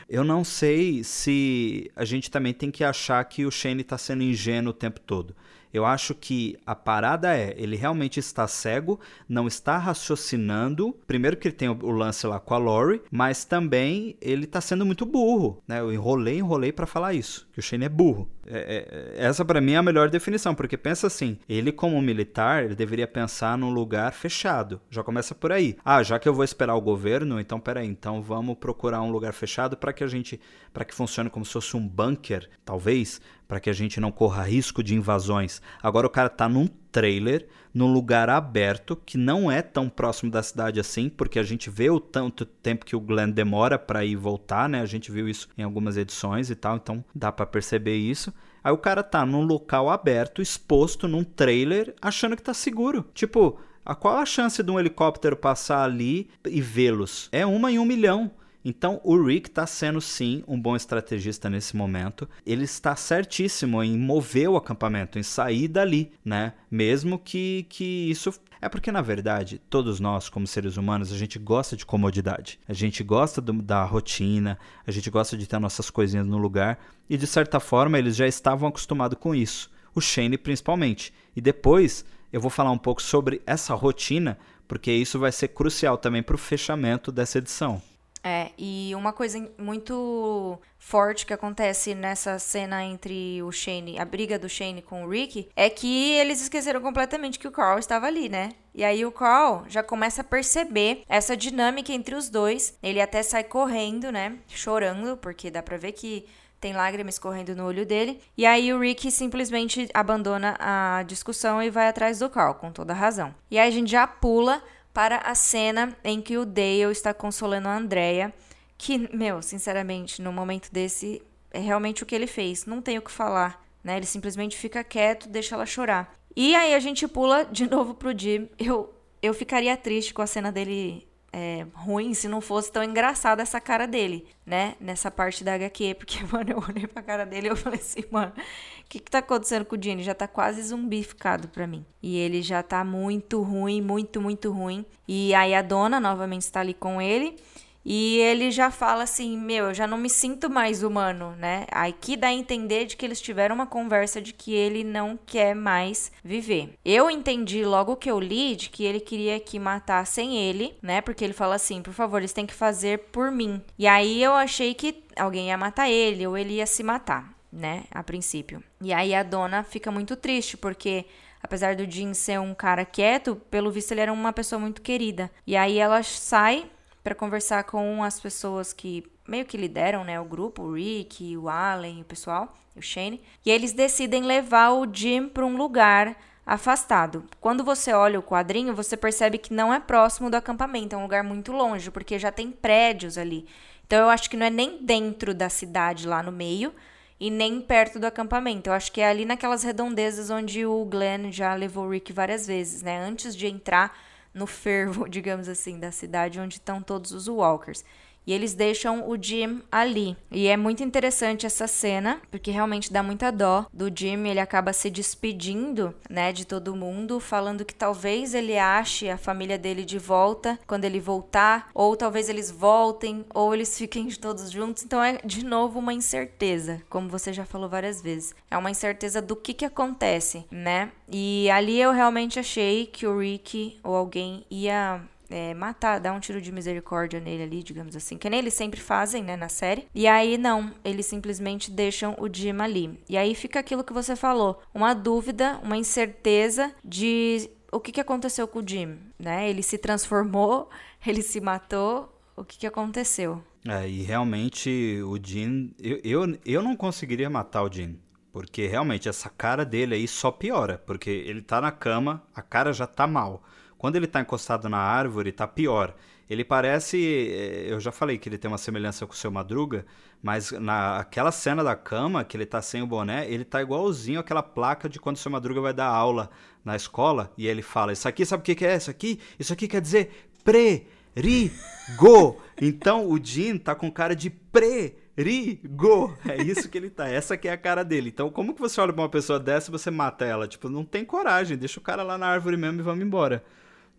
[0.08, 4.22] Eu não sei se a gente também tem que achar que o Shane está sendo
[4.22, 5.35] ingênuo o tempo todo.
[5.72, 10.94] Eu acho que a parada é, ele realmente está cego, não está raciocinando.
[11.06, 14.85] Primeiro que ele tem o lance lá com a Lori, mas também ele está sendo
[14.85, 15.80] muito burro, né?
[15.80, 18.28] Eu enrolei, enrolei para falar isso, que o Shane é burro.
[18.46, 22.64] É, é, essa para mim é a melhor definição, porque pensa assim, ele como militar,
[22.64, 24.80] ele deveria pensar num lugar fechado.
[24.90, 25.76] Já começa por aí.
[25.85, 29.32] Ah, já que eu vou esperar o governo, então peraí, então vamos procurar um lugar
[29.32, 30.40] fechado para que a gente,
[30.72, 34.42] para que funcione como se fosse um bunker, talvez, para que a gente não corra
[34.42, 35.61] risco de invasões.
[35.83, 40.42] Agora o cara tá num trailer, num lugar aberto, que não é tão próximo da
[40.42, 44.12] cidade assim, porque a gente vê o tanto tempo que o Glenn demora para ir
[44.12, 44.81] e voltar, né?
[44.81, 48.33] A gente viu isso em algumas edições e tal, então dá para perceber isso.
[48.62, 53.05] Aí o cara tá num local aberto, exposto num trailer, achando que tá seguro.
[53.12, 57.28] Tipo, a qual a chance de um helicóptero passar ali e vê-los?
[57.33, 58.31] É uma em um milhão.
[58.64, 62.29] Então, o Rick está sendo sim um bom estrategista nesse momento.
[62.46, 66.53] Ele está certíssimo em mover o acampamento, em sair dali, né?
[66.70, 71.37] Mesmo que, que isso é porque, na verdade, todos nós, como seres humanos, a gente
[71.37, 72.61] gosta de comodidade.
[72.68, 76.79] A gente gosta do, da rotina, a gente gosta de ter nossas coisinhas no lugar.
[77.11, 79.68] E, de certa forma, eles já estavam acostumados com isso.
[79.92, 81.12] O Shane, principalmente.
[81.35, 85.98] E depois eu vou falar um pouco sobre essa rotina, porque isso vai ser crucial
[85.98, 87.83] também para o fechamento dessa edição.
[88.24, 94.38] É, e uma coisa muito forte que acontece nessa cena entre o Shane, a briga
[94.38, 98.28] do Shane com o Rick, é que eles esqueceram completamente que o Carl estava ali,
[98.28, 98.50] né?
[98.74, 102.78] E aí o Carl já começa a perceber essa dinâmica entre os dois.
[102.82, 104.38] Ele até sai correndo, né?
[104.48, 106.26] Chorando, porque dá pra ver que
[106.61, 108.20] tem lágrimas correndo no olho dele.
[108.38, 112.94] E aí o Rick simplesmente abandona a discussão e vai atrás do Carl, com toda
[112.94, 113.35] razão.
[113.50, 117.68] E aí a gente já pula para a cena em que o Dale está consolando
[117.68, 118.33] a Andrea,
[118.76, 122.66] que, meu, sinceramente, no momento desse, é realmente o que ele fez.
[122.66, 123.96] Não tem o que falar, né?
[123.96, 126.14] Ele simplesmente fica quieto, deixa ela chorar.
[126.35, 128.48] E aí a gente pula de novo pro Jim.
[128.59, 133.42] Eu, eu ficaria triste com a cena dele é, ruim se não fosse tão engraçada
[133.42, 134.76] essa cara dele, né?
[134.78, 135.94] Nessa parte da HQ.
[135.94, 139.10] Porque, mano, eu olhei pra cara dele e eu falei assim, mano, o que que
[139.10, 140.02] tá acontecendo com o Jimmy?
[140.02, 141.84] Já tá quase zumbificado pra mim.
[142.02, 144.84] E ele já tá muito ruim, muito, muito ruim.
[145.08, 147.36] E aí a dona novamente está ali com ele.
[147.84, 151.66] E ele já fala assim: Meu, eu já não me sinto mais humano, né?
[151.70, 155.18] Aí que dá a entender de que eles tiveram uma conversa de que ele não
[155.26, 156.74] quer mais viver.
[156.84, 161.00] Eu entendi logo que eu li de que ele queria que matassem ele, né?
[161.00, 163.60] Porque ele fala assim: Por favor, eles têm que fazer por mim.
[163.78, 167.84] E aí eu achei que alguém ia matar ele ou ele ia se matar, né?
[167.90, 168.62] A princípio.
[168.80, 171.04] E aí a dona fica muito triste porque
[171.42, 175.30] apesar do Jim ser um cara quieto, pelo visto ele era uma pessoa muito querida.
[175.46, 176.70] E aí ela sai
[177.02, 181.48] para conversar com as pessoas que meio que lideram, né, o grupo, o Rick, o
[181.48, 187.24] Allen, o pessoal, o Shane, e eles decidem levar o Jim para um lugar afastado.
[187.40, 191.02] Quando você olha o quadrinho, você percebe que não é próximo do acampamento, é um
[191.02, 193.46] lugar muito longe, porque já tem prédios ali.
[193.86, 196.72] Então eu acho que não é nem dentro da cidade lá no meio
[197.20, 198.68] e nem perto do acampamento.
[198.68, 202.46] Eu acho que é ali naquelas redondezas onde o Glenn já levou o Rick várias
[202.46, 202.98] vezes, né?
[202.98, 203.96] Antes de entrar
[204.34, 207.84] no fervo, digamos assim, da cidade onde estão todos os walkers.
[208.26, 210.16] E eles deixam o Jim ali.
[210.30, 214.26] E é muito interessante essa cena, porque realmente dá muita dó do Jim.
[214.26, 219.58] Ele acaba se despedindo, né, de todo mundo, falando que talvez ele ache a família
[219.58, 224.85] dele de volta quando ele voltar, ou talvez eles voltem, ou eles fiquem todos juntos.
[224.85, 228.35] Então é de novo uma incerteza, como você já falou várias vezes.
[228.50, 230.90] É uma incerteza do que que acontece, né?
[231.11, 235.00] E ali eu realmente achei que o Rick ou alguém ia
[235.32, 238.80] é, matar, dar um tiro de misericórdia nele ali, digamos assim, que nem eles sempre
[238.80, 239.86] fazem, né, na série.
[239.94, 243.00] E aí não, eles simplesmente deixam o Jim ali.
[243.08, 248.00] E aí fica aquilo que você falou, uma dúvida, uma incerteza de o que, que
[248.00, 249.48] aconteceu com o Jim, né?
[249.48, 250.68] Ele se transformou,
[251.06, 253.42] ele se matou, o que, que aconteceu?
[253.66, 257.98] É, e realmente o Jim, eu, eu, eu não conseguiria matar o Jim.
[258.32, 260.78] Porque realmente essa cara dele aí só piora.
[260.86, 263.42] Porque ele tá na cama, a cara já tá mal.
[263.82, 265.92] Quando ele está encostado na árvore, está pior.
[266.30, 266.96] Ele parece.
[266.98, 269.84] Eh, eu já falei que ele tem uma semelhança com o seu Madruga,
[270.22, 274.40] mas naquela cena da cama, que ele tá sem o boné, ele tá igualzinho aquela
[274.40, 276.30] placa de quando o seu Madruga vai dar aula
[276.64, 278.76] na escola e ele fala: Isso aqui, sabe o que é?
[278.76, 279.18] Isso aqui?
[279.36, 281.50] Isso aqui quer dizer pre, ri,
[281.96, 282.40] go.
[282.60, 284.96] Então o Jin tá com cara de pre.
[285.18, 286.16] Rigo!
[286.24, 287.08] É isso que ele tá.
[287.08, 288.10] Essa que é a cara dele.
[288.10, 290.46] Então, como que você olha pra uma pessoa dessa e você mata ela?
[290.46, 291.56] Tipo, não tem coragem.
[291.58, 293.44] Deixa o cara lá na árvore mesmo e vamos embora.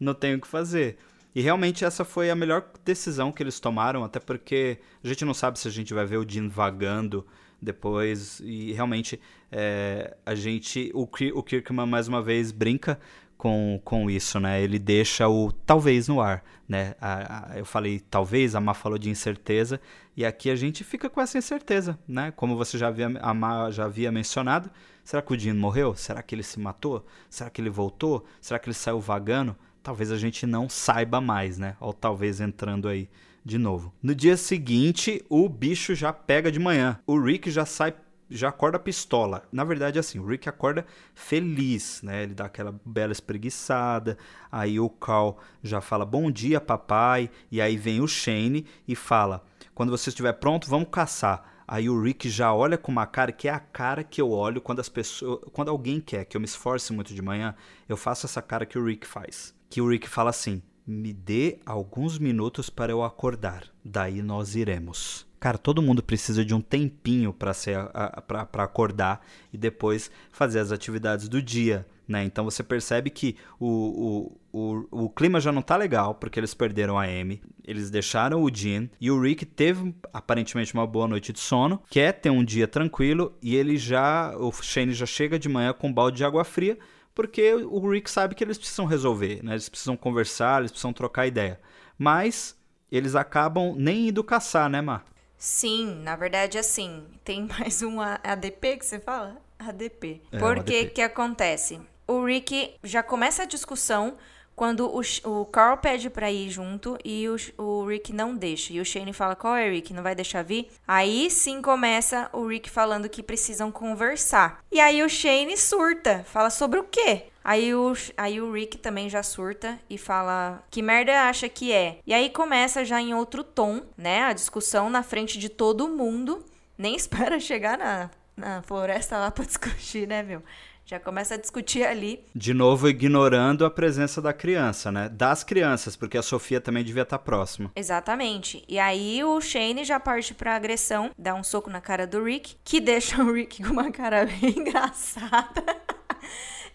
[0.04, 0.98] Não tem o que fazer.
[1.34, 5.34] E realmente essa foi a melhor decisão que eles tomaram, até porque a gente não
[5.34, 7.26] sabe se a gente vai ver o Dean vagando
[7.62, 8.40] depois.
[8.42, 9.20] E realmente
[9.52, 10.92] é, a gente.
[10.94, 13.00] O, o Kirkman mais uma vez brinca
[13.38, 14.62] com, com isso, né?
[14.62, 16.96] Ele deixa o talvez no ar, né?
[17.02, 19.82] A, a, eu falei talvez, a Má falou de incerteza,
[20.16, 22.32] e aqui a gente fica com essa incerteza, né?
[22.36, 24.70] Como você já havia, a Má já havia mencionado,
[25.04, 25.96] será que o Dean morreu?
[25.96, 27.06] Será que ele se matou?
[27.30, 28.24] Será que ele voltou?
[28.40, 29.56] Será que ele saiu vagando?
[29.84, 31.76] Talvez a gente não saiba mais, né?
[31.80, 33.10] Ou talvez entrando aí
[33.44, 33.94] de novo.
[34.02, 36.98] No dia seguinte, o bicho já pega de manhã.
[37.06, 37.94] O Rick já sai
[38.30, 39.44] já acorda pistola.
[39.52, 42.24] Na verdade, assim, o Rick acorda feliz, né?
[42.24, 44.18] Ele dá aquela bela espreguiçada.
[44.52, 47.30] Aí o Carl já fala bom dia, papai.
[47.52, 49.44] E aí vem o Shane e fala:
[49.76, 51.64] quando você estiver pronto, vamos caçar.
[51.68, 54.62] Aí o Rick já olha com uma cara que é a cara que eu olho
[54.62, 57.56] quando as pessoas, quando alguém quer que eu me esforce muito de manhã,
[57.88, 61.58] eu faço essa cara que o Rick faz que o Rick fala assim: me dê
[61.66, 65.26] alguns minutos para eu acordar, daí nós iremos.
[65.40, 71.42] Cara, todo mundo precisa de um tempinho para acordar e depois fazer as atividades do
[71.42, 71.88] dia.
[72.08, 72.24] Né?
[72.24, 76.54] Então você percebe que o, o, o, o clima já não tá legal, porque eles
[76.54, 81.34] perderam a Amy, eles deixaram o Jean, e o Rick teve aparentemente uma boa noite
[81.34, 84.38] de sono, quer ter um dia tranquilo, e ele já.
[84.38, 86.78] O Shane já chega de manhã com um balde de água fria
[87.14, 89.54] porque o Rick sabe que eles precisam resolver, né?
[89.54, 91.60] Eles precisam conversar, eles precisam trocar ideia.
[91.98, 92.58] Mas
[92.92, 95.06] eles acabam nem indo caçar, né, Mar?
[95.38, 99.38] Sim, na verdade, assim, tem mais um ADP que você fala?
[99.60, 100.22] ADP.
[100.32, 101.80] É, Porque o que acontece?
[102.08, 104.18] O Rick já começa a discussão
[104.56, 108.74] quando o, o Carl pede pra ir junto e o, o Rick não deixa.
[108.74, 109.94] E o Shane fala: Qual é, Rick?
[109.94, 110.70] Não vai deixar vir?
[110.88, 114.64] Aí sim começa o Rick falando que precisam conversar.
[114.72, 117.28] E aí o Shane surta, fala sobre o quê?
[117.44, 122.00] Aí o, aí o Rick também já surta e fala que merda acha que é.
[122.08, 124.24] E aí começa já em outro tom, né?
[124.24, 126.46] A discussão na frente de todo mundo.
[126.78, 130.42] Nem espera chegar na, na floresta lá pra discutir, né, meu?
[130.86, 132.24] Já começa a discutir ali.
[132.36, 135.08] De novo, ignorando a presença da criança, né?
[135.08, 137.72] Das crianças, porque a Sofia também devia estar próxima.
[137.76, 138.64] Exatamente.
[138.68, 142.58] E aí o Shane já parte pra agressão, dá um soco na cara do Rick,
[142.64, 145.64] que deixa o Rick com uma cara bem engraçada.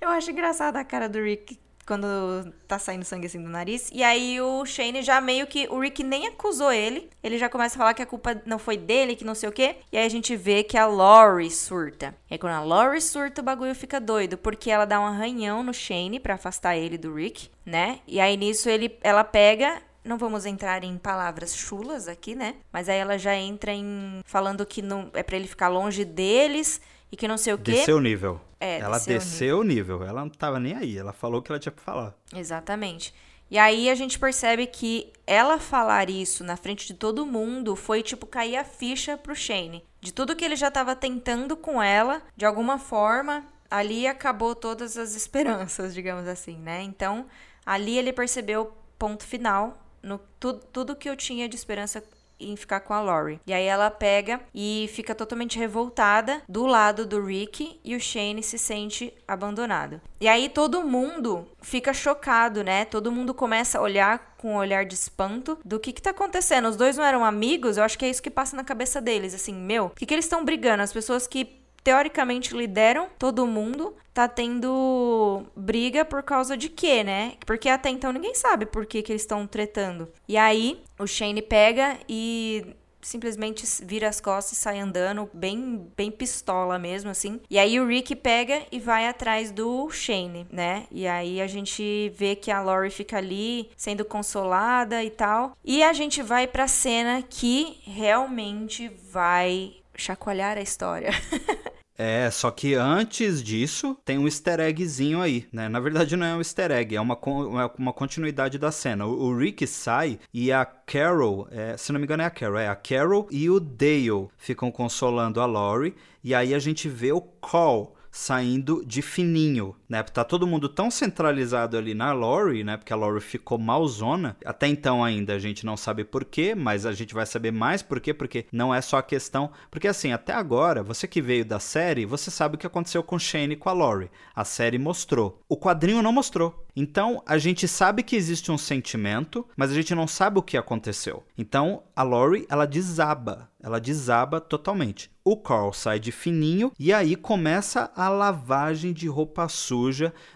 [0.00, 1.58] Eu acho engraçada a cara do Rick
[1.88, 3.88] quando tá saindo sangue assim do nariz.
[3.90, 5.66] E aí o Shane já meio que.
[5.70, 7.09] O Rick nem acusou ele.
[7.24, 9.53] Ele já começa a falar que a culpa não foi dele, que não sei o
[9.53, 9.77] quê.
[9.90, 12.14] E aí a gente vê que a Lori surta.
[12.31, 14.37] E aí quando a Lori surta, o bagulho fica doido.
[14.37, 18.01] Porque ela dá um arranhão no Shane para afastar ele do Rick, né?
[18.07, 22.55] E aí nisso ele, ela pega não vamos entrar em palavras chulas aqui, né?
[22.72, 26.81] Mas aí ela já entra em falando que não é para ele ficar longe deles
[27.11, 27.72] e que não sei o quê.
[27.72, 28.40] Desceu o nível.
[28.60, 29.98] É, ela desceu, o nível.
[29.98, 30.08] nível.
[30.08, 30.98] Ela não tava nem aí.
[30.98, 32.14] Ela falou o que ela tinha pra falar.
[32.34, 33.14] Exatamente.
[33.50, 38.02] E aí a gente percebe que ela falar isso na frente de todo mundo foi
[38.02, 39.84] tipo cair a ficha pro Shane.
[40.00, 44.98] De tudo que ele já estava tentando com ela, de alguma forma, ali acabou todas
[44.98, 46.82] as esperanças, digamos assim, né?
[46.82, 47.26] Então,
[47.64, 52.02] ali ele percebeu ponto final no tudo, tudo que eu tinha de esperança
[52.40, 53.40] em ficar com a Lori.
[53.46, 58.42] E aí ela pega e fica totalmente revoltada do lado do Rick e o Shane
[58.42, 60.01] se sente abandonado.
[60.20, 62.85] E aí todo mundo fica chocado, né?
[62.85, 66.68] Todo mundo começa a olhar com um olhar de espanto do que que tá acontecendo.
[66.68, 67.77] Os dois não eram amigos?
[67.77, 70.14] Eu acho que é isso que passa na cabeça deles, assim, meu, o que que
[70.14, 70.83] eles estão brigando?
[70.83, 77.33] As pessoas que teoricamente lideram todo mundo, tá tendo briga por causa de quê, né?
[77.46, 80.07] Porque até então ninguém sabe por que, que eles estão tretando.
[80.29, 86.11] E aí o Shane pega e simplesmente vira as costas e sai andando, bem, bem
[86.11, 87.40] pistola mesmo, assim.
[87.48, 90.87] E aí o Rick pega e vai atrás do Shane, né?
[90.90, 95.57] E aí a gente vê que a Lori fica ali sendo consolada e tal.
[95.64, 101.11] E a gente vai pra cena que realmente vai chacoalhar a história.
[102.00, 105.68] É, só que antes disso tem um easter eggzinho aí, né?
[105.68, 109.04] Na verdade não é um easter egg, é uma, é uma continuidade da cena.
[109.04, 112.58] O, o Rick sai e a Carol, é, se não me engano é a Carol,
[112.58, 117.11] é a Carol e o Dale ficam consolando a Lori e aí a gente vê
[117.11, 120.03] o Call saindo de fininho, né?
[120.03, 122.77] Tá todo mundo tão centralizado ali na Lori, né?
[122.77, 124.37] Porque a Lori ficou malzona.
[124.44, 127.83] Até então ainda a gente não sabe por quê, mas a gente vai saber mais
[127.83, 131.44] por quê, porque não é só a questão, porque assim, até agora, você que veio
[131.44, 134.11] da série, você sabe o que aconteceu com Shane e com a Lori.
[134.35, 135.40] A série mostrou.
[135.48, 136.66] O quadrinho não mostrou.
[136.77, 140.57] Então, a gente sabe que existe um sentimento, mas a gente não sabe o que
[140.57, 141.24] aconteceu.
[141.37, 143.51] Então, a Lori, ela desaba.
[143.61, 145.11] Ela desaba totalmente.
[145.24, 149.77] O Carl sai de fininho e aí começa a lavagem de roupa suja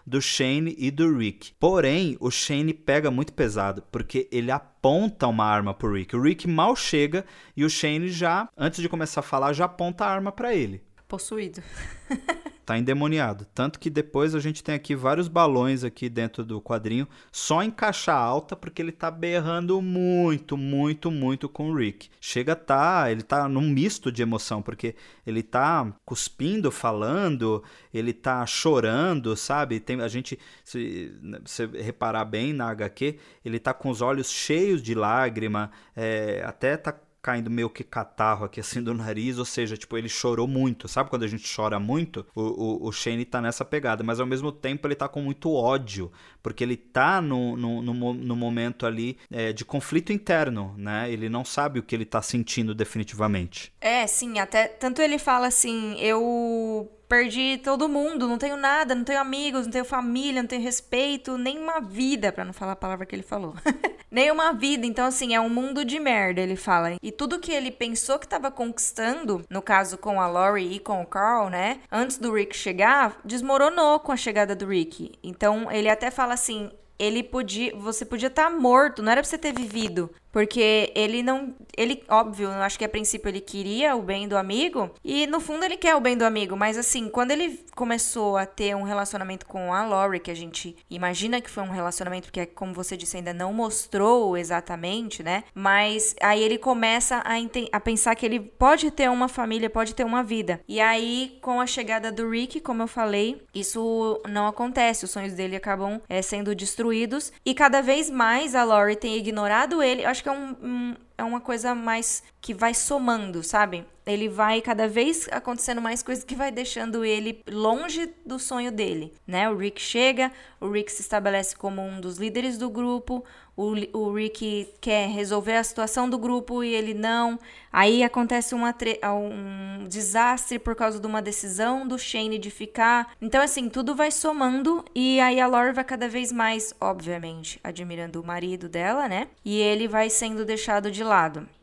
[0.07, 1.53] do Shane e do Rick.
[1.59, 6.15] Porém, o Shane pega muito pesado, porque ele aponta uma arma pro Rick.
[6.17, 7.25] O Rick mal chega
[7.57, 10.83] e o Shane já, antes de começar a falar, já aponta a arma para ele.
[11.13, 11.63] Possuído.
[12.65, 13.47] tá endemoniado.
[13.55, 17.71] Tanto que depois a gente tem aqui vários balões aqui dentro do quadrinho, só em
[17.71, 22.09] caixa alta, porque ele tá berrando muito, muito, muito com o Rick.
[22.19, 24.95] Chega tá, ele tá num misto de emoção, porque
[25.27, 29.81] ele tá cuspindo, falando, ele tá chorando, sabe?
[29.81, 34.83] Tem a gente se você reparar bem na HQ, ele tá com os olhos cheios
[34.83, 39.77] de lágrima, é, até tá caindo meio que catarro aqui assim do nariz, ou seja,
[39.77, 40.89] tipo, ele chorou muito.
[40.89, 42.27] Sabe quando a gente chora muito?
[42.35, 45.53] O, o, o Shane tá nessa pegada, mas ao mesmo tempo ele tá com muito
[45.53, 46.11] ódio,
[46.43, 51.11] porque ele tá no, no, no, no momento ali é, de conflito interno, né?
[51.11, 53.73] Ele não sabe o que ele tá sentindo definitivamente.
[53.81, 59.05] É, sim, até tanto ele fala assim, eu perdi todo mundo, não tenho nada, não
[59.05, 62.77] tenho amigos, não tenho família, não tenho respeito, nem uma vida, para não falar a
[62.77, 63.55] palavra que ele falou.
[64.11, 66.97] nem uma vida, então assim, é um mundo de merda, ele fala.
[67.03, 71.03] E tudo que ele pensou que estava conquistando, no caso com a Lori e com
[71.03, 75.13] o Carl, né, antes do Rick chegar, desmoronou com a chegada do Rick.
[75.23, 79.29] Então ele até fala assim: ele podia, você podia estar tá morto, não era pra
[79.29, 80.09] você ter vivido.
[80.33, 81.55] Porque ele não.
[81.77, 84.91] Ele, óbvio, eu acho que a princípio ele queria o bem do amigo.
[85.05, 86.57] E no fundo ele quer o bem do amigo.
[86.57, 90.75] Mas assim, quando ele começou a ter um relacionamento com a Lori, que a gente
[90.91, 95.45] imagina que foi um relacionamento, porque, como você disse, ainda não mostrou exatamente, né?
[95.55, 97.35] Mas aí ele começa a,
[97.73, 100.61] a pensar que ele pode ter uma família, pode ter uma vida.
[100.67, 105.05] E aí, com a chegada do Rick, como eu falei, isso não acontece.
[105.05, 107.33] Os sonhos dele acabam é, sendo destruídos.
[107.45, 110.05] E cada vez mais a Lori tem ignorado ele.
[110.05, 113.85] Acho acho que é um, um é uma coisa mais que vai somando, sabe?
[114.05, 119.15] Ele vai cada vez acontecendo mais coisas que vai deixando ele longe do sonho dele,
[119.25, 119.49] né?
[119.49, 123.25] O Rick chega, o Rick se estabelece como um dos líderes do grupo,
[123.57, 127.39] o, o Rick quer resolver a situação do grupo e ele não.
[127.73, 128.75] Aí acontece uma
[129.15, 133.13] um desastre por causa de uma decisão do Shane de ficar.
[133.21, 138.21] Então, assim, tudo vai somando e aí a Lore vai cada vez mais, obviamente, admirando
[138.21, 139.29] o marido dela, né?
[139.45, 141.12] E ele vai sendo deixado de lado.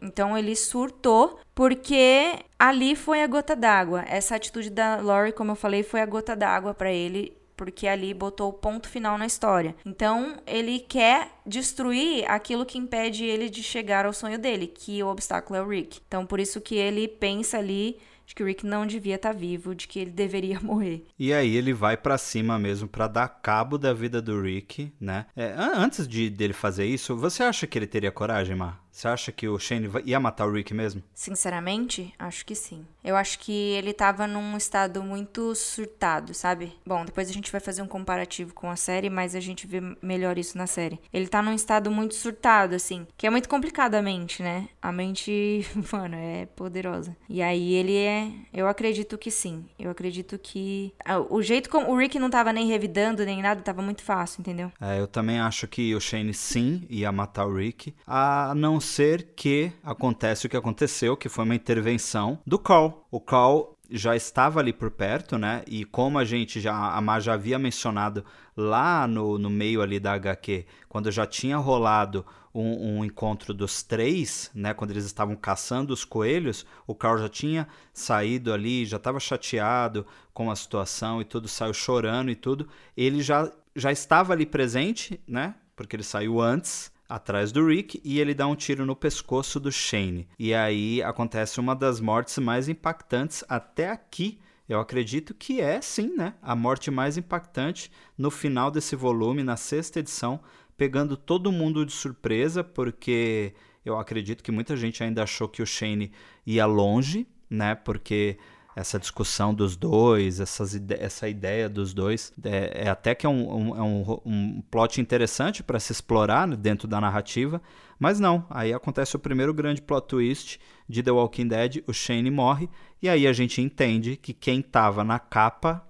[0.02, 4.04] Então ele surtou porque ali foi a gota d'água.
[4.08, 8.14] Essa atitude da Lori, como eu falei, foi a gota d'água para ele porque ali
[8.14, 9.76] botou o ponto final na história.
[9.86, 15.08] Então, ele quer destruir aquilo que impede ele de chegar ao sonho dele, que o
[15.08, 16.00] obstáculo é o Rick.
[16.08, 17.98] Então, por isso que ele pensa ali
[18.30, 21.04] de que o Rick não devia estar tá vivo, de que ele deveria morrer.
[21.18, 25.26] E aí ele vai para cima mesmo para dar cabo da vida do Rick, né?
[25.36, 28.82] É, antes de dele fazer isso, você acha que ele teria coragem, Mar?
[29.00, 31.02] Você acha que o Shane ia matar o Rick mesmo?
[31.16, 32.86] Sinceramente, acho que sim.
[33.02, 36.74] Eu acho que ele tava num estado muito surtado, sabe?
[36.86, 39.80] Bom, depois a gente vai fazer um comparativo com a série, mas a gente vê
[40.02, 41.00] melhor isso na série.
[41.14, 44.68] Ele tá num estado muito surtado, assim, que é muito complicado a mente, né?
[44.82, 47.16] A mente, mano, é poderosa.
[47.30, 48.30] E aí ele é.
[48.54, 49.66] Eu acredito que sim.
[49.80, 50.94] Eu acredito que.
[51.06, 51.90] Ah, o jeito como.
[51.90, 54.70] O Rick não tava nem revidando nem nada, tava muito fácil, entendeu?
[54.82, 57.96] É, eu também acho que o Shane sim ia matar o Rick.
[58.06, 63.06] A não ser que acontece o que aconteceu, que foi uma intervenção do Carl.
[63.12, 65.64] O Carl já estava ali por perto, né?
[65.68, 68.26] E como a gente já, a Mar já havia mencionado
[68.58, 73.84] lá no, no meio ali da HQ, quando já tinha rolado um, um, encontro dos
[73.84, 74.74] três, né?
[74.74, 80.06] Quando eles estavam caçando os coelhos, o Carl já tinha saído ali, já estava chateado
[80.34, 82.68] com a situação e tudo, saiu chorando e tudo.
[82.98, 85.56] Ele já, já estava ali presente, né?
[85.76, 89.72] Porque ele saiu antes atrás do Rick e ele dá um tiro no pescoço do
[89.72, 90.28] Shane.
[90.38, 94.40] E aí acontece uma das mortes mais impactantes até aqui.
[94.68, 96.36] Eu acredito que é sim, né?
[96.40, 100.40] A morte mais impactante no final desse volume, na sexta edição,
[100.78, 105.66] pegando todo mundo de surpresa, porque eu acredito que muita gente ainda achou que o
[105.66, 106.12] Shane
[106.46, 107.74] ia longe, né?
[107.74, 108.38] Porque
[108.76, 113.30] essa discussão dos dois, essas ide essa ideia dos dois, é, é até que é
[113.30, 117.62] um, um, é um, um plot interessante para se explorar dentro da narrativa,
[118.00, 122.32] mas não, aí acontece o primeiro grande plot twist de The Walking Dead, o Shane
[122.32, 122.70] morre,
[123.02, 125.86] e aí a gente entende que quem estava na capa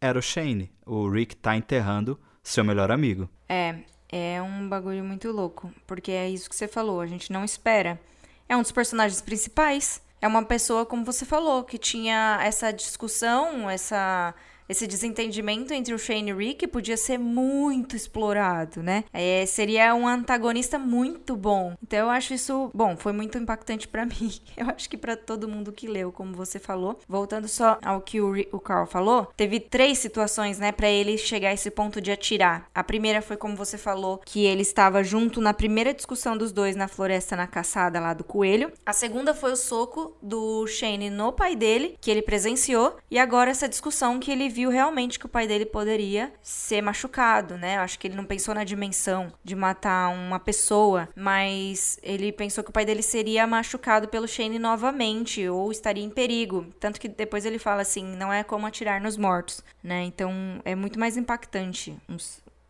[0.00, 0.70] era o Shane.
[0.84, 3.28] O Rick tá enterrando seu melhor amigo.
[3.48, 3.76] É,
[4.10, 7.98] é um bagulho muito louco, porque é isso que você falou, a gente não espera.
[8.46, 10.03] É um dos personagens principais.
[10.24, 14.34] É uma pessoa, como você falou, que tinha essa discussão, essa
[14.68, 19.04] esse desentendimento entre o Shane e o Rick podia ser muito explorado, né?
[19.12, 21.76] É, seria um antagonista muito bom.
[21.82, 24.32] Então eu acho isso, bom, foi muito impactante para mim.
[24.56, 26.98] Eu acho que para todo mundo que leu, como você falou.
[27.08, 31.50] Voltando só ao que o, o Carl falou, teve três situações, né, para ele chegar
[31.50, 32.68] a esse ponto de atirar.
[32.74, 36.76] A primeira foi como você falou, que ele estava junto na primeira discussão dos dois
[36.76, 38.72] na floresta na caçada lá do coelho.
[38.84, 43.50] A segunda foi o soco do Shane no pai dele, que ele presenciou, e agora
[43.50, 47.76] essa discussão que ele viu realmente que o pai dele poderia ser machucado, né?
[47.78, 52.70] Acho que ele não pensou na dimensão de matar uma pessoa, mas ele pensou que
[52.70, 56.66] o pai dele seria machucado pelo Shane novamente ou estaria em perigo.
[56.78, 60.04] Tanto que depois ele fala assim: não é como atirar nos mortos, né?
[60.04, 60.32] Então
[60.64, 61.96] é muito mais impactante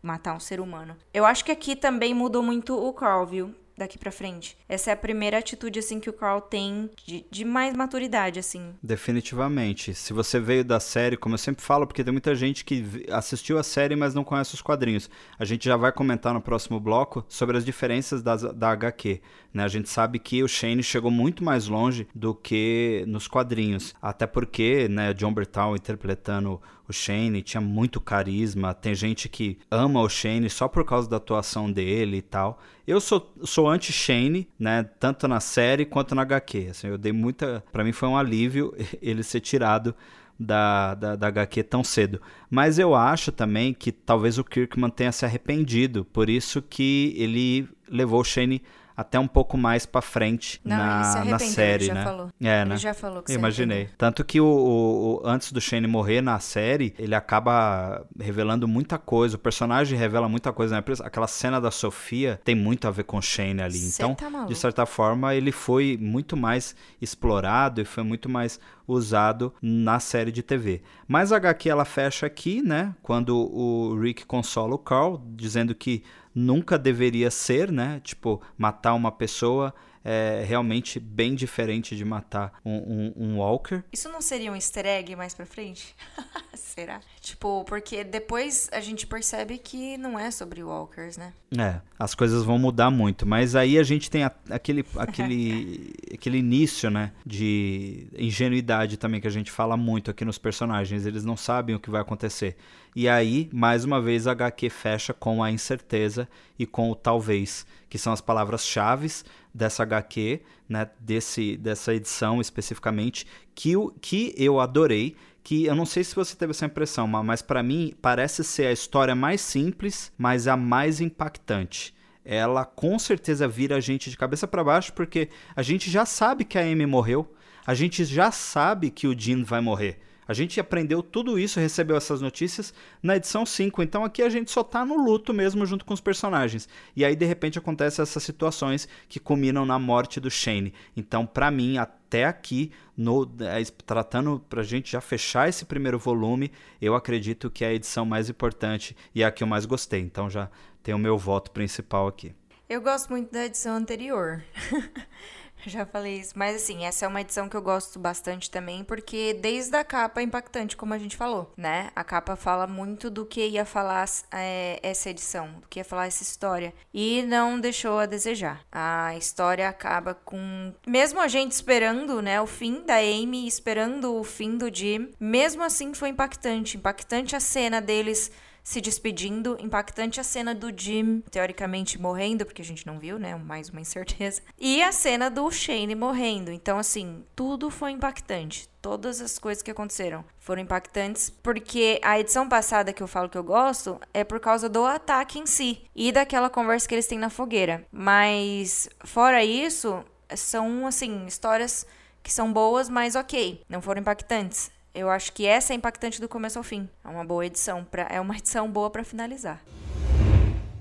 [0.01, 0.97] matar um ser humano.
[1.13, 3.55] Eu acho que aqui também mudou muito o Carl, viu?
[3.77, 4.57] Daqui para frente.
[4.67, 8.73] Essa é a primeira atitude, assim, que o Carl tem de, de, mais maturidade, assim.
[8.81, 9.93] Definitivamente.
[9.93, 13.57] Se você veio da série, como eu sempre falo, porque tem muita gente que assistiu
[13.57, 15.09] a série, mas não conhece os quadrinhos.
[15.37, 19.21] A gente já vai comentar no próximo bloco sobre as diferenças das, da HQ.
[19.53, 19.63] Né?
[19.63, 23.93] A gente sabe que o Shane chegou muito mais longe do que nos quadrinhos.
[24.01, 28.73] Até porque, né, John Bertal interpretando o Shane, tinha muito carisma.
[28.73, 32.59] Tem gente que ama o Shane só por causa da atuação dele e tal.
[32.85, 34.83] Eu sou, sou anti-Shane, né?
[34.99, 36.67] Tanto na série quanto na HQ.
[36.69, 37.63] Assim, eu dei muita.
[37.71, 39.95] para mim foi um alívio ele ser tirado
[40.39, 42.21] da, da, da HQ tão cedo.
[42.49, 46.05] Mas eu acho também que talvez o Kirkman tenha se arrependido.
[46.05, 48.61] Por isso que ele levou o Shane
[48.95, 52.03] até um pouco mais para frente Não, na, na série, ele já né?
[52.03, 52.29] Falou.
[52.41, 52.77] É, ele né?
[52.77, 53.89] já falou que Imaginei.
[53.97, 58.97] Tanto que o, o, o, antes do Shane morrer na série, ele acaba revelando muita
[58.97, 59.35] coisa.
[59.35, 60.83] O personagem revela muita coisa, né?
[61.03, 63.77] Aquela cena da Sofia tem muito a ver com o Shane ali.
[63.77, 68.59] Cê então, tá de certa forma, ele foi muito mais explorado e foi muito mais
[68.87, 70.81] usado na série de TV.
[71.07, 72.95] Mas a HQ ela fecha aqui, né?
[73.01, 78.01] Quando o Rick consola o Carl, dizendo que nunca deveria ser, né?
[78.03, 79.73] Tipo, matar uma pessoa
[80.05, 83.83] é realmente bem diferente de matar um, um, um, Walker.
[83.91, 85.95] Isso não seria um easter egg mais pra frente?
[86.53, 87.01] Será?
[87.19, 91.33] Tipo, porque depois a gente percebe que não é sobre Walkers, né?
[91.57, 96.37] É, as coisas vão mudar muito, mas aí a gente tem a, aquele, aquele, aquele
[96.37, 101.35] início, né, de ingenuidade também que a gente fala muito aqui nos personagens, eles não
[101.35, 102.55] sabem o que vai acontecer.
[102.95, 107.67] E aí, mais uma vez, a HQ fecha com a incerteza e com o talvez,
[107.89, 109.11] que são as palavras-chave
[109.53, 110.39] dessa HQ,
[110.69, 116.37] né, desse, dessa edição especificamente, que, que eu adorei, que eu não sei se você
[116.37, 121.01] teve essa impressão, mas para mim parece ser a história mais simples, mas a mais
[121.01, 121.93] impactante.
[122.23, 126.45] Ela com certeza vira a gente de cabeça para baixo, porque a gente já sabe
[126.45, 127.29] que a Amy morreu,
[127.67, 129.99] a gente já sabe que o Jean vai morrer.
[130.27, 133.83] A gente aprendeu tudo isso, recebeu essas notícias na edição 5.
[133.83, 136.67] Então aqui a gente só tá no luto mesmo junto com os personagens.
[136.95, 140.73] E aí de repente acontecem essas situações que culminam na morte do Shane.
[140.95, 146.51] Então para mim até aqui no é, tratando pra gente já fechar esse primeiro volume,
[146.81, 150.01] eu acredito que é a edição mais importante e é a que eu mais gostei.
[150.01, 150.49] Então já
[150.81, 152.33] tenho o meu voto principal aqui.
[152.67, 154.43] Eu gosto muito da edição anterior.
[155.69, 156.33] já falei isso.
[156.35, 160.21] Mas assim, essa é uma edição que eu gosto bastante também, porque desde a capa
[160.21, 161.91] é impactante, como a gente falou, né?
[161.95, 166.07] A capa fala muito do que ia falar é, essa edição, do que ia falar
[166.07, 166.73] essa história.
[166.93, 168.61] E não deixou a desejar.
[168.71, 170.73] A história acaba com.
[170.87, 175.63] Mesmo a gente esperando, né, o fim da Amy, esperando o fim do Jim, mesmo
[175.63, 176.77] assim foi impactante.
[176.77, 178.31] Impactante a cena deles
[178.65, 179.55] se despedindo.
[179.61, 183.35] Impactante a cena do Jim, teoricamente, morrendo, porque a gente não viu, né?
[183.35, 184.41] Mais uma incerteza.
[184.59, 186.51] E a cena do Shane morrendo.
[186.51, 188.67] Então, assim, tudo foi impactante.
[188.81, 193.37] Todas as coisas que aconteceram foram impactantes, porque a edição passada que eu falo que
[193.37, 197.17] eu gosto é por causa do ataque em si e daquela conversa que eles têm
[197.19, 197.85] na fogueira.
[197.91, 200.03] Mas, fora isso,
[200.35, 201.85] são, assim, histórias
[202.23, 204.71] que são boas, mas ok, não foram impactantes.
[204.95, 206.87] Eu acho que essa é impactante do começo ao fim.
[207.03, 209.61] É uma boa edição, pra, é uma edição boa para finalizar.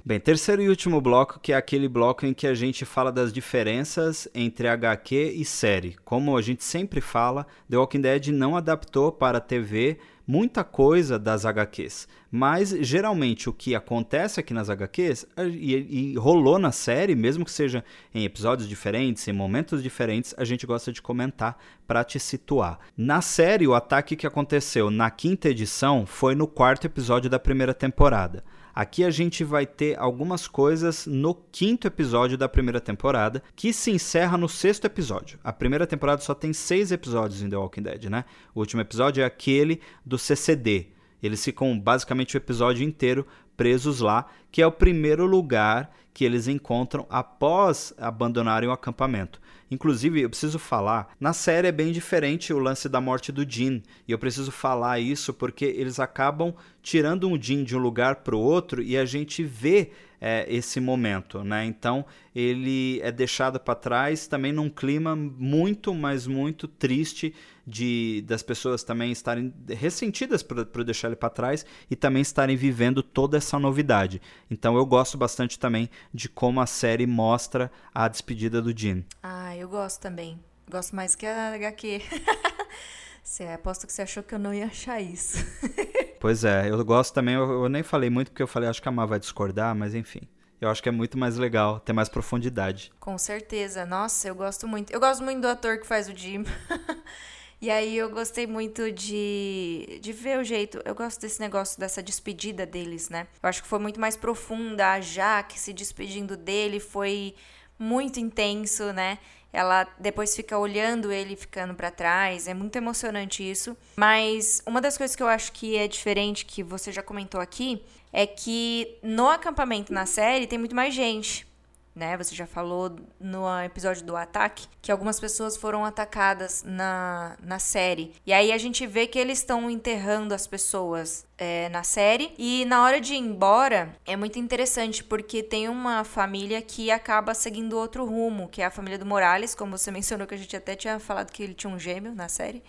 [0.04, 3.32] Bem, terceiro e último bloco, que é aquele bloco em que a gente fala das
[3.32, 5.96] diferenças entre HQ e série.
[6.04, 11.18] Como a gente sempre fala, The Walking Dead não adaptou para a TV muita coisa
[11.18, 12.06] das HQs.
[12.36, 17.50] Mas geralmente o que acontece aqui nas HQs e, e, rolou na série, mesmo que
[17.52, 21.56] seja em episódios diferentes, em momentos diferentes, a gente gosta de comentar
[21.86, 22.80] para te situar.
[22.96, 27.72] Na série, o ataque que aconteceu na quinta edição foi no quarto episódio da primeira
[27.72, 28.42] temporada.
[28.74, 33.92] Aqui a gente vai ter algumas coisas no quinto episódio da primeira temporada, que se
[33.92, 35.38] encerra no sexto episódio.
[35.44, 38.24] A primeira temporada só tem seis episódios em The Walking Dead, né?
[38.52, 40.93] O último episódio é aquele do CCD.
[41.24, 46.46] Eles ficam basicamente o episódio inteiro presos lá, que é o primeiro lugar que eles
[46.46, 49.40] encontram após abandonarem o acampamento.
[49.70, 53.80] Inclusive, eu preciso falar, na série é bem diferente o lance da morte do Jean,
[54.06, 56.54] e eu preciso falar isso porque eles acabam
[56.84, 60.78] tirando um Jean de um lugar para o outro e a gente vê é, esse
[60.80, 61.64] momento, né?
[61.64, 62.04] Então
[62.36, 67.34] ele é deixado para trás também num clima muito, mas muito triste
[67.66, 72.54] de das pessoas também estarem ressentidas por, por deixar ele para trás e também estarem
[72.54, 74.20] vivendo toda essa novidade.
[74.50, 79.02] Então eu gosto bastante também de como a série mostra a despedida do Jean.
[79.22, 80.38] Ah, eu gosto também.
[80.70, 82.02] Gosto mais que a HQ.
[83.24, 85.38] Você aposto que você achou que eu não ia achar isso.
[86.20, 88.88] pois é, eu gosto também, eu, eu, nem falei muito porque eu falei, acho que
[88.88, 90.20] a Má vai discordar, mas enfim.
[90.60, 92.92] Eu acho que é muito mais legal, ter mais profundidade.
[93.00, 93.86] Com certeza.
[93.86, 94.92] Nossa, eu gosto muito.
[94.92, 96.44] Eu gosto muito do ator que faz o Jim.
[97.60, 100.80] e aí eu gostei muito de, de ver o jeito.
[100.84, 103.26] Eu gosto desse negócio, dessa despedida deles, né?
[103.42, 104.92] Eu acho que foi muito mais profunda.
[104.92, 107.34] A Jaque se despedindo dele foi
[107.78, 109.18] muito intenso, né?
[109.54, 112.48] Ela depois fica olhando ele ficando para trás.
[112.48, 113.76] É muito emocionante isso.
[113.96, 117.82] Mas uma das coisas que eu acho que é diferente, que você já comentou aqui,
[118.12, 121.46] é que no acampamento na série tem muito mais gente
[121.94, 122.16] né?
[122.16, 128.12] Você já falou no episódio do ataque que algumas pessoas foram atacadas na, na série.
[128.26, 132.34] E aí a gente vê que eles estão enterrando as pessoas é, na série.
[132.36, 137.32] E na hora de ir embora, é muito interessante porque tem uma família que acaba
[137.32, 140.56] seguindo outro rumo, que é a família do Morales, como você mencionou que a gente
[140.56, 142.62] até tinha falado que ele tinha um gêmeo na série.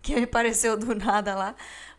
[0.00, 1.56] Que apareceu do nada lá.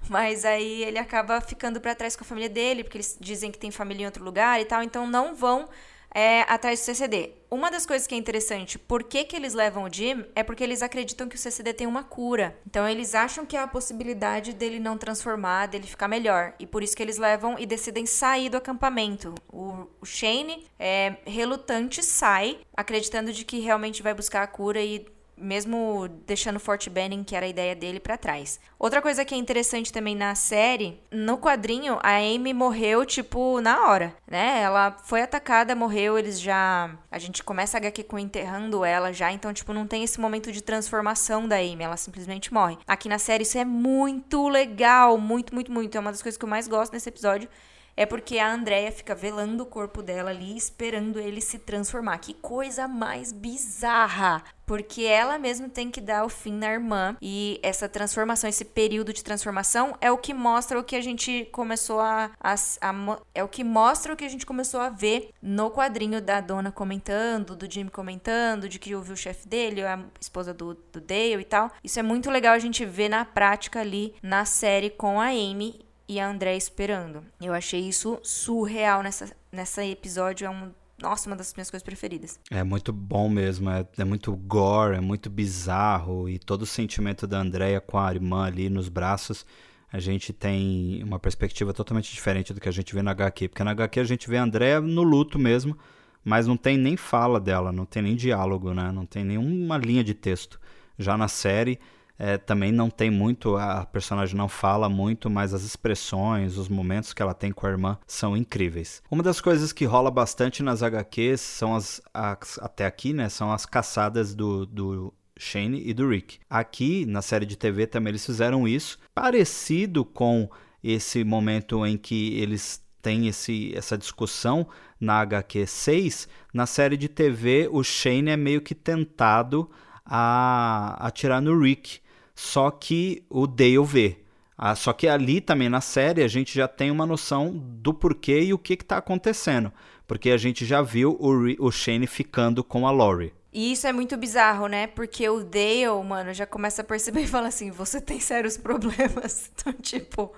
[0.10, 3.60] Mas aí ele acaba ficando para trás com a família dele, porque eles dizem que
[3.60, 4.82] tem família em outro lugar e tal.
[4.82, 5.70] Então não vão
[6.14, 7.32] é, atrás do CCD.
[7.50, 10.64] Uma das coisas que é interessante, por que, que eles levam o Jim, é porque
[10.64, 12.58] eles acreditam que o CCD tem uma cura.
[12.66, 16.54] Então eles acham que há a possibilidade dele não transformar, dele ficar melhor.
[16.60, 19.36] E por isso que eles levam e decidem sair do acampamento.
[19.52, 25.06] O, o Shane, é, relutante, sai, acreditando de que realmente vai buscar a cura e
[25.42, 28.60] mesmo deixando Fort Benning, que era a ideia dele, para trás.
[28.78, 33.88] Outra coisa que é interessante também na série, no quadrinho, a Amy morreu, tipo, na
[33.88, 34.62] hora, né?
[34.62, 36.92] Ela foi atacada, morreu, eles já...
[37.10, 40.52] A gente começa a HQ com enterrando ela já, então, tipo, não tem esse momento
[40.52, 42.78] de transformação da Amy, ela simplesmente morre.
[42.88, 45.96] Aqui na série isso é muito legal, muito, muito, muito.
[45.96, 47.50] É uma das coisas que eu mais gosto nesse episódio,
[47.96, 52.18] é porque a Andrea fica velando o corpo dela ali, esperando ele se transformar.
[52.20, 54.44] Que coisa mais bizarra!
[54.66, 57.18] Porque ela mesma tem que dar o fim na irmã.
[57.22, 61.50] E essa transformação, esse período de transformação, é o que mostra o que a gente
[61.52, 63.20] começou a, a, a.
[63.36, 66.72] é o que mostra o que a gente começou a ver no quadrinho da dona
[66.72, 71.42] comentando, do Jim comentando, de que ouviu o chefe dele, a esposa do, do Dale
[71.42, 71.70] e tal.
[71.84, 75.91] Isso é muito legal a gente ver na prática ali na série com a Amy
[76.12, 77.24] e a André esperando.
[77.40, 80.46] Eu achei isso surreal nessa, nessa episódio.
[80.46, 80.70] É um,
[81.02, 82.38] nossa, uma das minhas coisas preferidas.
[82.52, 83.70] É muito bom mesmo.
[83.70, 86.28] É, é muito gore, é muito bizarro.
[86.28, 89.46] E todo o sentimento da Andrea com a irmã ali nos braços.
[89.90, 93.48] A gente tem uma perspectiva totalmente diferente do que a gente vê na HQ.
[93.48, 95.78] Porque na HQ a gente vê a Andrea no luto mesmo,
[96.26, 98.92] mas não tem nem fala dela, não tem nem diálogo, né?
[98.92, 100.60] Não tem nenhuma linha de texto.
[101.00, 101.80] Já na série
[102.18, 107.14] é, também não tem muito, a personagem não fala muito, mas as expressões, os momentos
[107.14, 109.02] que ela tem com a irmã são incríveis.
[109.10, 113.52] Uma das coisas que rola bastante nas HQs são as, as até aqui, né, são
[113.52, 116.40] as caçadas do, do Shane e do Rick.
[116.50, 120.50] Aqui na série de TV também eles fizeram isso, parecido com
[120.84, 124.68] esse momento em que eles têm esse, essa discussão
[125.00, 126.28] na HQ 6.
[126.54, 129.70] Na série de TV, o Shane é meio que tentado
[130.14, 132.02] a atirar no Rick
[132.36, 134.18] só que o Dale vê.
[134.58, 138.42] Ah, só que ali também na série a gente já tem uma noção do porquê
[138.42, 139.72] e o que está acontecendo.
[140.08, 143.34] Porque a gente já viu o, o Shane ficando com a Lori.
[143.54, 144.88] E isso é muito bizarro, né?
[144.88, 149.50] Porque o Dale, mano, já começa a perceber e fala assim: você tem sérios problemas.
[149.62, 150.34] Então, tipo,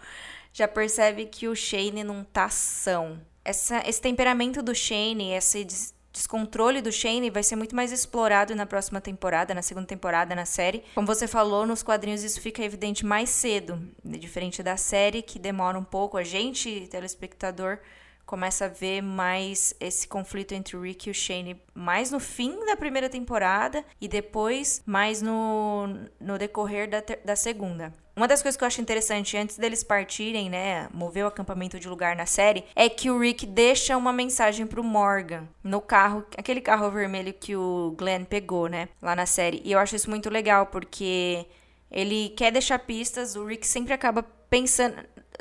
[0.52, 3.20] já percebe que o Shane não tá são.
[3.46, 5.66] Essa, esse temperamento do Shane, esse
[6.14, 10.46] descontrole do Shane vai ser muito mais explorado na próxima temporada, na segunda temporada, na
[10.46, 10.84] série.
[10.94, 15.78] Como você falou, nos quadrinhos isso fica evidente mais cedo, diferente da série, que demora
[15.78, 16.16] um pouco.
[16.16, 17.80] A gente, telespectador,
[18.26, 22.64] começa a ver mais esse conflito entre o Rick e o Shane mais no fim
[22.66, 25.88] da primeira temporada e depois mais no,
[26.20, 27.92] no decorrer da, da segunda.
[28.16, 31.90] Uma das coisas que eu acho interessante antes deles partirem, né, mover o acampamento de
[31.90, 36.62] lugar na série, é que o Rick deixa uma mensagem pro Morgan no carro, aquele
[36.62, 39.64] carro vermelho que o Glenn pegou, né, lá na série.
[39.66, 41.48] E eu acho isso muito legal porque
[41.90, 44.96] ele quer deixar pistas, o Rick sempre acaba pensando,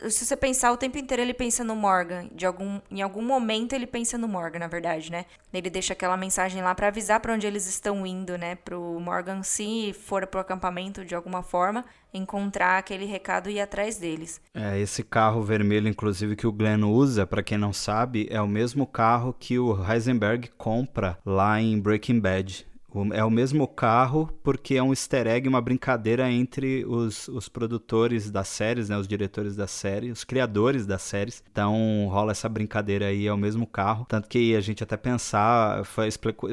[0.08, 2.28] se você pensar o tempo inteiro, ele pensa no Morgan.
[2.34, 5.26] De algum, em algum momento ele pensa no Morgan, na verdade, né?
[5.52, 8.54] Ele deixa aquela mensagem lá para avisar para onde eles estão indo, né?
[8.56, 13.96] Pro Morgan, se for pro acampamento de alguma forma, encontrar aquele recado e ir atrás
[13.96, 14.40] deles.
[14.54, 18.48] É, esse carro vermelho, inclusive, que o Glenn usa, para quem não sabe, é o
[18.48, 22.66] mesmo carro que o Heisenberg compra lá em Breaking Bad.
[23.14, 28.30] É o mesmo carro porque é um easter egg, uma brincadeira entre os, os produtores
[28.30, 31.42] das séries, né, os diretores da série, os criadores das séries.
[31.50, 34.04] Então rola essa brincadeira aí, é o mesmo carro.
[34.08, 36.08] Tanto que a gente até pensar, foi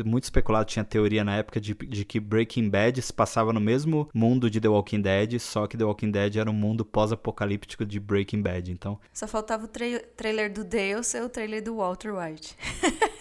[0.05, 4.09] muito especulado, tinha teoria na época de, de que Breaking Bad se passava no mesmo
[4.13, 7.99] mundo de The Walking Dead, só que The Walking Dead era um mundo pós-apocalíptico de
[7.99, 8.71] Breaking Bad.
[8.71, 8.99] Então.
[9.13, 9.85] Só faltava o tra
[10.15, 12.55] trailer do Dale ser o trailer do Walter White.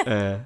[0.07, 0.41] é.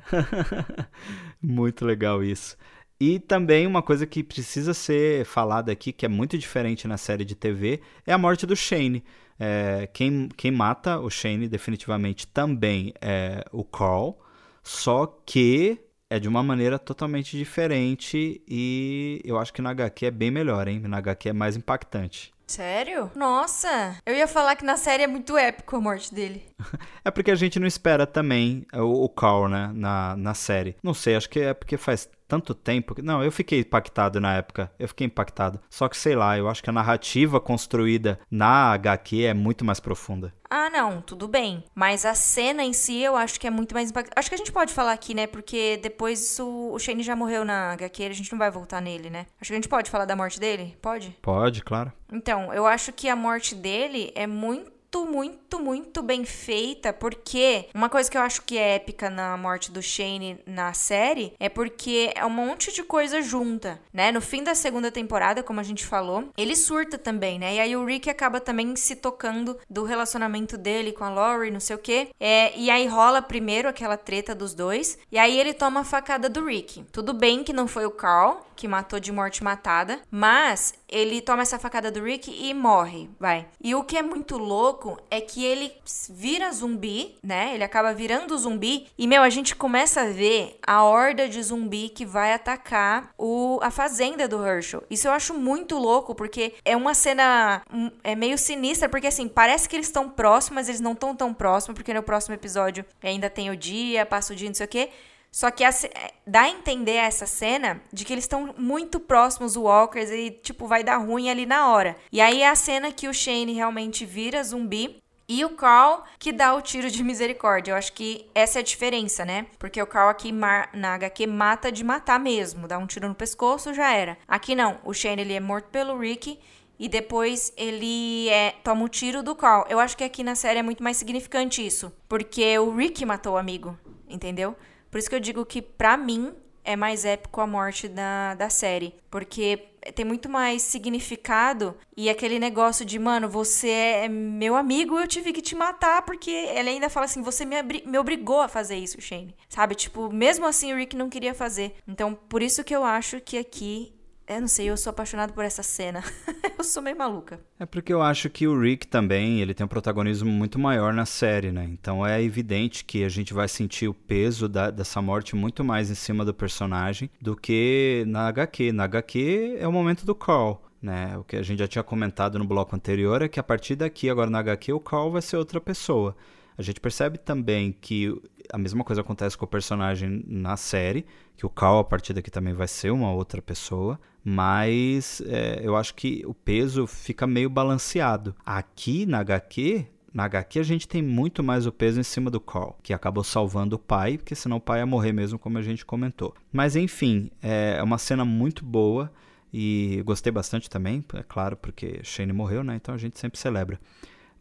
[1.42, 2.56] muito legal isso.
[3.04, 7.24] E também uma coisa que precisa ser falada aqui, que é muito diferente na série
[7.24, 9.02] de TV, é a morte do Shane.
[9.40, 14.20] É, quem, quem mata o Shane definitivamente também é o Carl,
[14.62, 20.10] só que é de uma maneira totalmente diferente e eu acho que na HQ é
[20.12, 20.78] bem melhor, hein?
[20.78, 22.32] Na HQ é mais impactante.
[22.46, 23.10] Sério?
[23.16, 26.44] Nossa, eu ia falar que na série é muito épico a morte dele.
[27.02, 30.76] é porque a gente não espera também o, o Carl, né, na, na série.
[30.82, 32.94] Não sei, acho que é porque faz tanto tempo.
[33.02, 34.72] Não, eu fiquei impactado na época.
[34.78, 35.60] Eu fiquei impactado.
[35.68, 39.78] Só que sei lá, eu acho que a narrativa construída na HQ é muito mais
[39.78, 40.32] profunda.
[40.48, 41.62] Ah, não, tudo bem.
[41.74, 44.18] Mas a cena em si eu acho que é muito mais impactante.
[44.18, 45.26] Acho que a gente pode falar aqui, né?
[45.26, 49.10] Porque depois isso, o Shane já morreu na HQ, a gente não vai voltar nele,
[49.10, 49.26] né?
[49.38, 50.74] Acho que a gente pode falar da morte dele?
[50.80, 51.14] Pode?
[51.20, 51.92] Pode, claro.
[52.10, 57.68] Então, eu acho que a morte dele é muito muito, muito, muito bem feita, porque
[57.74, 61.48] uma coisa que eu acho que é épica na morte do Shane na série é
[61.48, 64.12] porque é um monte de coisa junta, né?
[64.12, 67.54] No fim da segunda temporada, como a gente falou, ele surta também, né?
[67.54, 71.60] E aí o Rick acaba também se tocando do relacionamento dele com a Laurie, não
[71.60, 72.08] sei o quê.
[72.20, 76.28] É, e aí rola primeiro aquela treta dos dois, e aí ele toma a facada
[76.28, 76.84] do Rick.
[76.92, 81.42] Tudo bem que não foi o Carl que matou de morte matada, mas ele toma
[81.42, 83.46] essa facada do Rick e morre, vai.
[83.60, 85.72] E o que é muito louco é que ele
[86.10, 87.54] vira zumbi, né?
[87.54, 91.88] Ele acaba virando zumbi e, meu, a gente começa a ver a horda de zumbi
[91.88, 94.84] que vai atacar o, a fazenda do Herschel.
[94.90, 99.26] Isso eu acho muito louco, porque é uma cena hum, é meio sinistra, porque assim,
[99.26, 102.84] parece que eles estão próximos, mas eles não estão tão próximos, porque no próximo episódio
[103.02, 104.90] ainda tem o dia, passa o dia, não sei o quê.
[105.32, 109.52] Só que a, é, dá a entender essa cena de que eles estão muito próximos,
[109.52, 111.96] os Walkers, e tipo, vai dar ruim ali na hora.
[112.12, 115.02] E aí é a cena que o Shane realmente vira zumbi.
[115.28, 117.72] E o Carl que dá o tiro de misericórdia.
[117.72, 119.46] Eu acho que essa é a diferença, né?
[119.58, 122.68] Porque o Carl aqui na HQ mata de matar mesmo.
[122.68, 124.18] Dá um tiro no pescoço, já era.
[124.28, 124.78] Aqui não.
[124.84, 126.38] O Shane ele é morto pelo Rick
[126.78, 129.64] e depois ele é, toma o tiro do Carl.
[129.70, 131.90] Eu acho que aqui na série é muito mais significante isso.
[132.06, 133.78] Porque o Rick matou o amigo,
[134.10, 134.54] entendeu?
[134.92, 138.50] Por isso que eu digo que, pra mim, é mais épico a morte da, da
[138.50, 138.94] série.
[139.10, 145.08] Porque tem muito mais significado e aquele negócio de, mano, você é meu amigo, eu
[145.08, 148.76] tive que te matar, porque ele ainda fala assim, você me, me obrigou a fazer
[148.76, 149.34] isso, Shane.
[149.48, 149.74] Sabe?
[149.74, 151.74] Tipo, mesmo assim o Rick não queria fazer.
[151.88, 153.94] Então, por isso que eu acho que aqui
[154.36, 156.02] eu não sei, eu sou apaixonado por essa cena.
[156.58, 157.40] eu sou meio maluca.
[157.58, 161.06] É porque eu acho que o Rick também, ele tem um protagonismo muito maior na
[161.06, 161.64] série, né?
[161.64, 165.90] Então é evidente que a gente vai sentir o peso da, dessa morte muito mais
[165.90, 168.72] em cima do personagem do que na HQ.
[168.72, 170.62] Na HQ é o momento do Carl.
[170.80, 171.16] Né?
[171.16, 174.10] O que a gente já tinha comentado no bloco anterior é que a partir daqui,
[174.10, 176.16] agora na HQ, o Carl vai ser outra pessoa.
[176.58, 178.14] A gente percebe também que
[178.52, 182.30] a mesma coisa acontece com o personagem na série, que o Carl a partir daqui
[182.30, 187.50] também vai ser uma outra pessoa mas é, eu acho que o peso fica meio
[187.50, 188.34] balanceado.
[188.46, 192.40] Aqui na HQ, na HQ a gente tem muito mais o peso em cima do
[192.40, 195.62] Carl, que acabou salvando o pai, porque senão o pai ia morrer mesmo, como a
[195.62, 196.34] gente comentou.
[196.52, 199.10] Mas enfim, é uma cena muito boa
[199.52, 202.76] e gostei bastante também, é claro, porque Shane morreu, né?
[202.76, 203.78] Então a gente sempre celebra.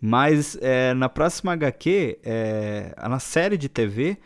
[0.01, 4.17] Mas é, na próxima HQ, é, na série de TV,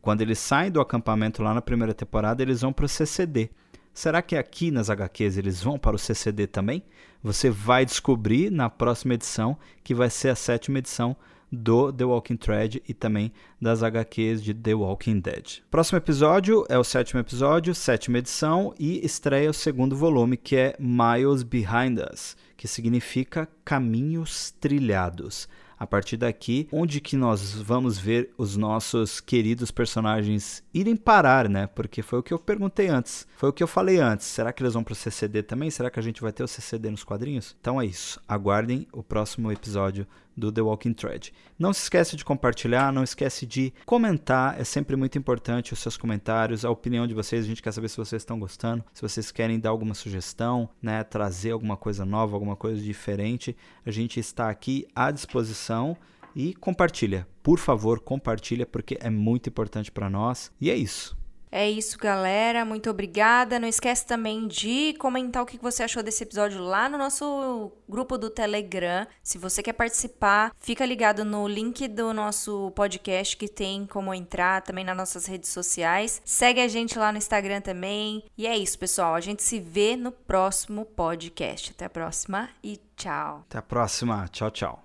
[0.00, 3.50] quando eles saem do acampamento lá na primeira temporada, eles vão para o CCD.
[3.92, 6.84] Será que aqui nas HQs eles vão para o CCD também?
[7.22, 11.16] Você vai descobrir na próxima edição, que vai ser a sétima edição
[11.50, 15.60] do The Walking Thread e também das HQs de The Walking Dead.
[15.70, 20.76] Próximo episódio é o sétimo episódio, sétima edição, e estreia o segundo volume, que é
[20.78, 25.46] Miles Behind Us, que significa Caminhos Trilhados.
[25.78, 31.66] A partir daqui, onde que nós vamos ver os nossos queridos personagens irem parar, né?
[31.66, 33.26] Porque foi o que eu perguntei antes.
[33.36, 34.26] Foi o que eu falei antes.
[34.28, 35.70] Será que eles vão pro CCD também?
[35.70, 37.54] Será que a gente vai ter o CCD nos quadrinhos?
[37.60, 38.18] Então é isso.
[38.26, 40.06] Aguardem o próximo episódio
[40.36, 41.32] do The Walking Thread.
[41.58, 45.96] Não se esquece de compartilhar, não esquece de comentar, é sempre muito importante os seus
[45.96, 49.30] comentários, a opinião de vocês, a gente quer saber se vocês estão gostando, se vocês
[49.30, 54.48] querem dar alguma sugestão, né, trazer alguma coisa nova, alguma coisa diferente, a gente está
[54.48, 55.96] aqui à disposição
[56.34, 57.26] e compartilha.
[57.42, 60.50] Por favor, compartilha porque é muito importante para nós.
[60.60, 61.16] E é isso.
[61.56, 62.64] É isso, galera.
[62.64, 63.60] Muito obrigada.
[63.60, 68.18] Não esquece também de comentar o que você achou desse episódio lá no nosso grupo
[68.18, 69.06] do Telegram.
[69.22, 74.62] Se você quer participar, fica ligado no link do nosso podcast que tem como entrar
[74.62, 76.20] também nas nossas redes sociais.
[76.24, 78.24] Segue a gente lá no Instagram também.
[78.36, 79.14] E é isso, pessoal.
[79.14, 81.70] A gente se vê no próximo podcast.
[81.70, 83.44] Até a próxima e tchau.
[83.48, 84.26] Até a próxima.
[84.32, 84.83] Tchau, tchau.